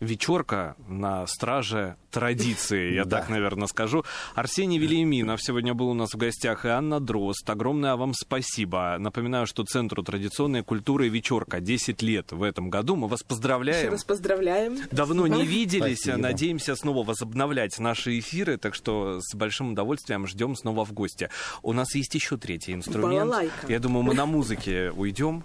вечерка 0.00 0.76
на 0.88 1.26
страже 1.26 1.96
традиции, 2.10 2.94
я 2.94 3.04
так, 3.04 3.28
наверное, 3.28 3.66
скажу. 3.66 4.04
Арсений 4.34 4.78
Велиминов 4.78 5.42
сегодня 5.42 5.74
был 5.74 5.88
у 5.88 5.94
нас 5.94 6.14
в 6.14 6.16
гостях, 6.16 6.64
и 6.64 6.68
Анна 6.68 7.00
Дрозд. 7.00 7.48
Огромное 7.50 7.96
вам 7.96 8.14
спасибо. 8.14 8.96
Напоминаю, 8.98 9.46
что 9.46 9.64
Центру 9.64 10.02
традиционной 10.02 10.62
культуры 10.62 11.08
вечерка 11.08 11.60
10 11.60 12.02
лет 12.02 12.30
в 12.32 12.42
этом 12.42 12.70
году. 12.70 12.94
Мы 12.94 13.08
вас 13.08 13.22
поздравляем. 13.22 13.80
Еще 13.80 13.88
раз 13.88 14.04
поздравляем. 14.04 14.78
Давно 14.92 15.26
не 15.26 15.44
виделись. 15.44 16.02
Спасибо. 16.02 16.18
Надеемся 16.18 16.76
снова 16.76 17.04
возобновлять 17.04 17.78
наши 17.80 18.18
эфиры, 18.18 18.58
так 18.58 18.74
что 18.74 19.18
с 19.20 19.34
большим 19.34 19.72
удовольствием 19.72 20.26
ждем 20.26 20.54
снова 20.54 20.84
в 20.84 20.92
гости. 20.92 21.30
У 21.62 21.72
нас 21.72 21.94
есть 21.94 22.14
еще 22.14 22.36
третий 22.36 22.74
инструмент. 22.74 23.30
Балалайка. 23.30 23.66
Я 23.68 23.80
думаю, 23.80 24.04
мы 24.04 24.14
на 24.14 24.26
музыке 24.26 24.92
уйдем 24.96 25.42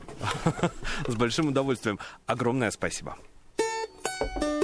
с 1.07 1.15
большим 1.15 1.47
удовольствием. 1.47 1.99
Огромное 2.27 2.69
спасибо. 2.71 3.17
you 4.21 4.58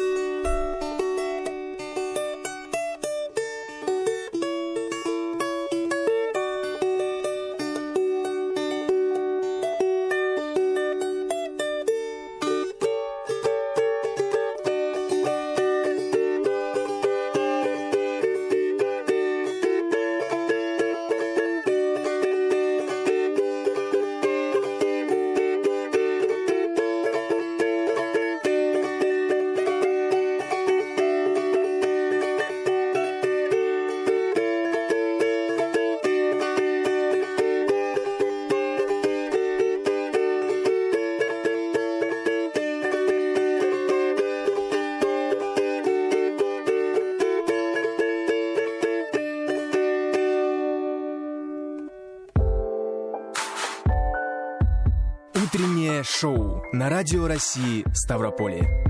шоу 56.06 56.62
на 56.72 56.90
Радио 56.90 57.28
России 57.28 57.84
Ставрополье. 57.94 58.86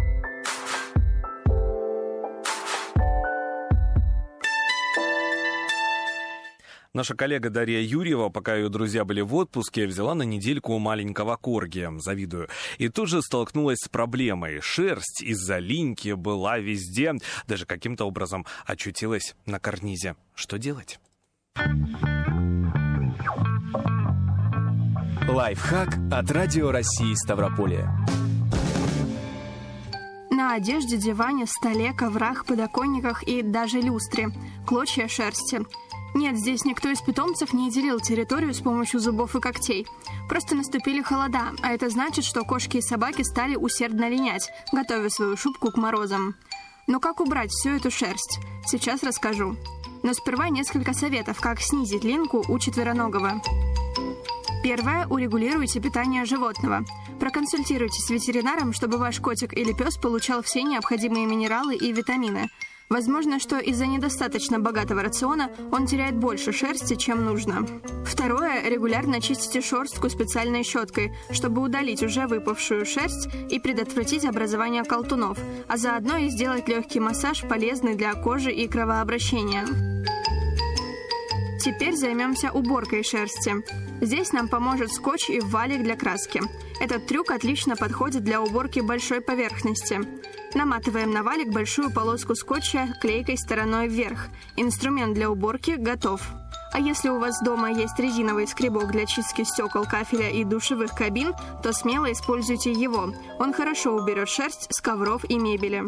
Наша 6.94 7.14
коллега 7.14 7.50
Дарья 7.50 7.82
Юрьева, 7.82 8.30
пока 8.30 8.56
ее 8.56 8.70
друзья 8.70 9.04
были 9.04 9.22
в 9.22 9.36
отпуске, 9.36 9.86
взяла 9.86 10.16
на 10.16 10.24
недельку 10.24 10.78
маленького 10.78 11.36
корги, 11.36 11.90
завидую, 11.98 12.48
и 12.78 12.88
тут 12.90 13.10
же 13.10 13.22
столкнулась 13.22 13.80
с 13.80 13.90
проблемой. 13.90 14.62
Шерсть 14.62 15.22
из-за 15.22 15.60
линьки 15.60 16.14
была 16.14 16.58
везде, 16.58 17.14
даже 17.48 17.66
каким-то 17.66 18.06
образом 18.06 18.46
очутилась 18.66 19.36
на 19.46 19.60
карнизе. 19.60 20.16
Что 20.36 20.58
делать? 20.58 21.00
Лайфхак 25.28 25.90
от 26.12 26.30
Радио 26.30 26.70
России 26.70 27.16
Ставрополье. 27.16 27.90
На 30.30 30.54
одежде, 30.54 30.98
диване, 30.98 31.48
столе, 31.48 31.94
коврах, 31.94 32.46
подоконниках 32.46 33.24
и 33.24 33.42
даже 33.42 33.82
люстре. 33.82 34.30
Клочья 34.68 35.08
шерсти. 35.08 35.66
Нет, 36.14 36.38
здесь 36.38 36.64
никто 36.64 36.90
из 36.90 37.02
питомцев 37.02 37.54
не 37.54 37.72
делил 37.72 38.00
территорию 38.00 38.54
с 38.54 38.62
помощью 38.62 39.00
зубов 39.00 39.36
и 39.36 39.42
когтей. 39.42 39.88
Просто 40.30 40.56
наступили 40.56 41.02
холода, 41.02 41.54
а 41.64 41.74
это 41.74 41.90
значит, 41.90 42.24
что 42.24 42.44
кошки 42.44 42.78
и 42.78 42.82
собаки 42.82 43.24
стали 43.24 43.56
усердно 43.56 44.08
линять, 44.08 44.52
готовя 44.72 45.10
свою 45.10 45.36
шубку 45.38 45.72
к 45.72 45.78
морозам. 45.78 46.36
Но 46.86 47.00
как 47.00 47.20
убрать 47.20 47.50
всю 47.50 47.72
эту 47.72 47.90
шерсть? 47.90 48.40
Сейчас 48.68 49.02
расскажу. 49.02 49.56
Но 50.04 50.14
сперва 50.14 50.50
несколько 50.50 50.94
советов, 50.94 51.42
как 51.42 51.62
снизить 51.62 52.04
линку 52.04 52.46
у 52.48 52.60
четвероногого. 52.60 53.42
Первое. 54.66 55.06
Урегулируйте 55.06 55.80
питание 55.80 56.26
животного. 56.26 56.84
Проконсультируйтесь 57.20 58.04
с 58.04 58.10
ветеринаром, 58.10 58.74
чтобы 58.74 58.98
ваш 58.98 59.20
котик 59.20 59.54
или 59.54 59.74
пес 59.74 59.96
получал 59.96 60.42
все 60.42 60.64
необходимые 60.64 61.28
минералы 61.28 61.76
и 61.76 61.92
витамины. 61.92 62.48
Возможно, 62.90 63.40
что 63.40 63.60
из-за 63.60 63.86
недостаточно 63.86 64.60
богатого 64.60 65.04
рациона 65.04 65.52
он 65.72 65.86
теряет 65.86 66.16
больше 66.16 66.52
шерсти, 66.52 66.96
чем 66.96 67.26
нужно. 67.26 67.68
Второе. 68.08 68.68
Регулярно 68.68 69.22
чистите 69.22 69.62
шерстку 69.62 70.10
специальной 70.10 70.64
щеткой, 70.64 71.14
чтобы 71.30 71.62
удалить 71.62 72.02
уже 72.02 72.26
выпавшую 72.26 72.88
шерсть 72.88 73.30
и 73.52 73.60
предотвратить 73.60 74.26
образование 74.26 74.84
колтунов, 74.84 75.38
а 75.68 75.78
заодно 75.78 76.18
и 76.18 76.30
сделать 76.30 76.68
легкий 76.68 77.00
массаж, 77.00 77.44
полезный 77.48 77.94
для 77.94 78.16
кожи 78.16 78.52
и 78.52 78.68
кровообращения. 78.68 79.68
Теперь 81.66 81.96
займемся 81.96 82.52
уборкой 82.52 83.04
шерсти. 83.04 83.56
Здесь 84.00 84.32
нам 84.34 84.48
поможет 84.48 84.94
скотч 84.94 85.32
и 85.32 85.40
валик 85.40 85.82
для 85.82 85.96
краски. 85.96 86.40
Этот 86.80 87.08
трюк 87.08 87.32
отлично 87.32 87.76
подходит 87.76 88.24
для 88.24 88.40
уборки 88.40 88.82
большой 88.82 89.20
поверхности. 89.20 90.00
Наматываем 90.54 91.10
на 91.10 91.24
валик 91.24 91.52
большую 91.52 91.92
полоску 91.92 92.36
скотча 92.36 92.94
клейкой 93.02 93.40
стороной 93.40 93.88
вверх. 93.88 94.28
Инструмент 94.58 95.16
для 95.16 95.32
уборки 95.32 95.72
готов. 95.72 96.22
А 96.72 96.80
если 96.80 97.10
у 97.10 97.18
вас 97.18 97.42
дома 97.42 97.72
есть 97.72 97.98
резиновый 97.98 98.48
скребок 98.48 98.92
для 98.92 99.08
чистки 99.08 99.44
стекол, 99.44 99.86
кафеля 99.86 100.30
и 100.30 100.44
душевых 100.44 100.94
кабин, 100.94 101.34
то 101.64 101.74
смело 101.74 102.12
используйте 102.12 102.74
его. 102.74 103.12
Он 103.40 103.54
хорошо 103.54 103.96
уберет 103.96 104.30
шерсть 104.30 104.68
с 104.70 104.82
ковров 104.82 105.26
и 105.28 105.40
мебели. 105.40 105.86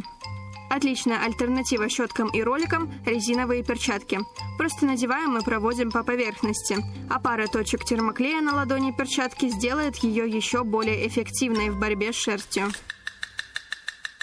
Отличная 0.69 1.23
альтернатива 1.23 1.89
щеткам 1.89 2.27
и 2.29 2.41
роликам– 2.43 2.91
резиновые 3.05 3.63
перчатки. 3.63 4.19
Просто 4.57 4.85
надеваем 4.85 5.37
и 5.37 5.43
проводим 5.43 5.91
по 5.91 6.03
поверхности, 6.03 6.77
а 7.09 7.19
пара 7.19 7.47
точек 7.47 7.85
термоклея 7.85 8.41
на 8.41 8.55
ладони 8.55 8.91
перчатки 8.91 9.49
сделает 9.49 9.95
ее 9.97 10.27
еще 10.27 10.63
более 10.63 11.07
эффективной 11.07 11.69
в 11.69 11.79
борьбе 11.79 12.11
с 12.11 12.15
шерстью. 12.15 12.71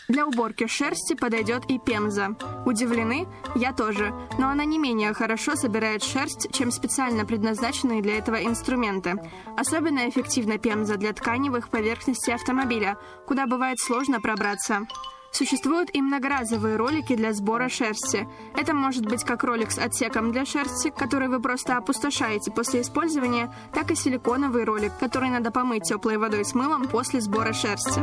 Для 0.06 0.26
уборки 0.26 0.66
шерсти 0.66 1.14
подойдет 1.14 1.64
и 1.70 1.78
пемза. 1.78 2.36
Удивлены? 2.66 3.26
Я 3.54 3.72
тоже. 3.72 4.12
Но 4.38 4.48
она 4.48 4.66
не 4.66 4.78
менее 4.78 5.14
хорошо 5.14 5.56
собирает 5.56 6.02
шерсть, 6.02 6.52
чем 6.52 6.70
специально 6.70 7.24
предназначенные 7.24 8.02
для 8.02 8.18
этого 8.18 8.36
инструменты. 8.36 9.14
Особенно 9.56 10.06
эффективна 10.06 10.58
пемза 10.58 10.98
для 10.98 11.14
тканевых 11.14 11.70
поверхностей 11.70 12.34
автомобиля, 12.34 12.98
куда 13.26 13.46
бывает 13.46 13.78
сложно 13.78 14.20
пробраться. 14.20 14.86
Существуют 15.34 15.90
и 15.92 16.00
многоразовые 16.00 16.76
ролики 16.76 17.16
для 17.16 17.32
сбора 17.32 17.68
шерсти. 17.68 18.28
Это 18.56 18.72
может 18.72 19.04
быть 19.04 19.24
как 19.24 19.42
ролик 19.42 19.72
с 19.72 19.78
отсеком 19.78 20.30
для 20.30 20.44
шерсти, 20.44 20.90
который 20.96 21.26
вы 21.26 21.40
просто 21.40 21.76
опустошаете 21.76 22.52
после 22.52 22.82
использования, 22.82 23.52
так 23.72 23.90
и 23.90 23.96
силиконовый 23.96 24.62
ролик, 24.62 24.92
который 25.00 25.30
надо 25.30 25.50
помыть 25.50 25.82
теплой 25.82 26.18
водой 26.18 26.44
с 26.44 26.54
мылом 26.54 26.86
после 26.86 27.20
сбора 27.20 27.52
шерсти. 27.52 28.00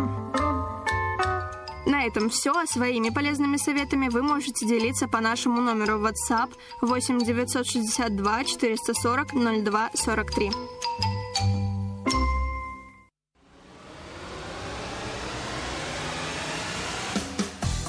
На 1.86 2.06
этом 2.06 2.30
все. 2.30 2.66
Своими 2.66 3.10
полезными 3.10 3.56
советами 3.56 4.10
вы 4.10 4.24
можете 4.24 4.66
делиться 4.66 5.08
по 5.08 5.22
нашему 5.22 5.62
номеру 5.62 6.06
WhatsApp 6.06 6.52
8 6.82 7.20
962 7.20 8.44
440 8.44 9.64
02 9.64 9.90
43. 9.94 10.52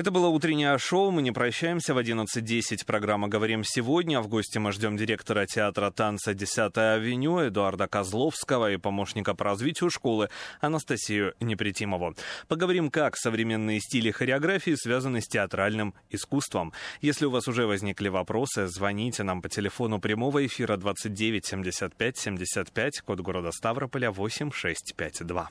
Это 0.00 0.10
было 0.10 0.28
утреннее 0.28 0.78
шоу. 0.78 1.10
Мы 1.10 1.20
не 1.20 1.30
прощаемся. 1.30 1.92
В 1.92 1.98
11.10 1.98 2.86
программа 2.86 3.28
«Говорим 3.28 3.64
сегодня». 3.64 4.22
В 4.22 4.28
гости 4.28 4.56
мы 4.56 4.72
ждем 4.72 4.96
директора 4.96 5.44
театра 5.44 5.90
танца 5.90 6.32
10 6.32 6.74
авеню 6.78 7.38
Эдуарда 7.38 7.86
Козловского 7.86 8.70
и 8.72 8.78
помощника 8.78 9.34
по 9.34 9.44
развитию 9.44 9.90
школы 9.90 10.30
Анастасию 10.62 11.34
Непретимову. 11.40 12.14
Поговорим, 12.48 12.90
как 12.90 13.14
современные 13.18 13.78
стили 13.80 14.10
хореографии 14.10 14.74
связаны 14.74 15.20
с 15.20 15.28
театральным 15.28 15.92
искусством. 16.08 16.72
Если 17.02 17.26
у 17.26 17.30
вас 17.30 17.46
уже 17.46 17.66
возникли 17.66 18.08
вопросы, 18.08 18.68
звоните 18.68 19.22
нам 19.22 19.42
по 19.42 19.50
телефону 19.50 20.00
прямого 20.00 20.46
эфира 20.46 20.78
29 20.78 21.44
75 21.44 22.16
75, 22.16 23.00
код 23.02 23.20
города 23.20 23.52
Ставрополя 23.52 24.10
8652. 24.10 25.50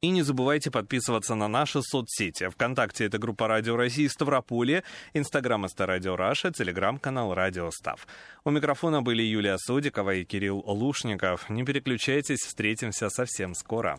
И 0.00 0.10
не 0.10 0.22
забывайте 0.22 0.70
подписываться 0.70 1.34
на 1.34 1.48
наши 1.48 1.82
соцсети. 1.82 2.48
Вконтакте 2.50 3.06
это 3.06 3.18
группа 3.18 3.48
Радио 3.48 3.74
России 3.74 4.06
Ставрополье, 4.06 4.84
Инстаграм 5.12 5.64
это 5.64 5.86
Radio 5.86 6.14
Russia, 6.14 6.52
Телеграм-канал 6.52 7.34
Радио 7.34 7.68
Став. 7.72 8.06
У 8.44 8.50
микрофона 8.50 9.02
были 9.02 9.22
Юлия 9.24 9.58
Содикова 9.58 10.14
и 10.14 10.24
Кирилл 10.24 10.62
Лушников. 10.64 11.50
Не 11.50 11.64
переключайтесь, 11.64 12.38
встретимся 12.38 13.10
совсем 13.10 13.54
скоро. 13.54 13.98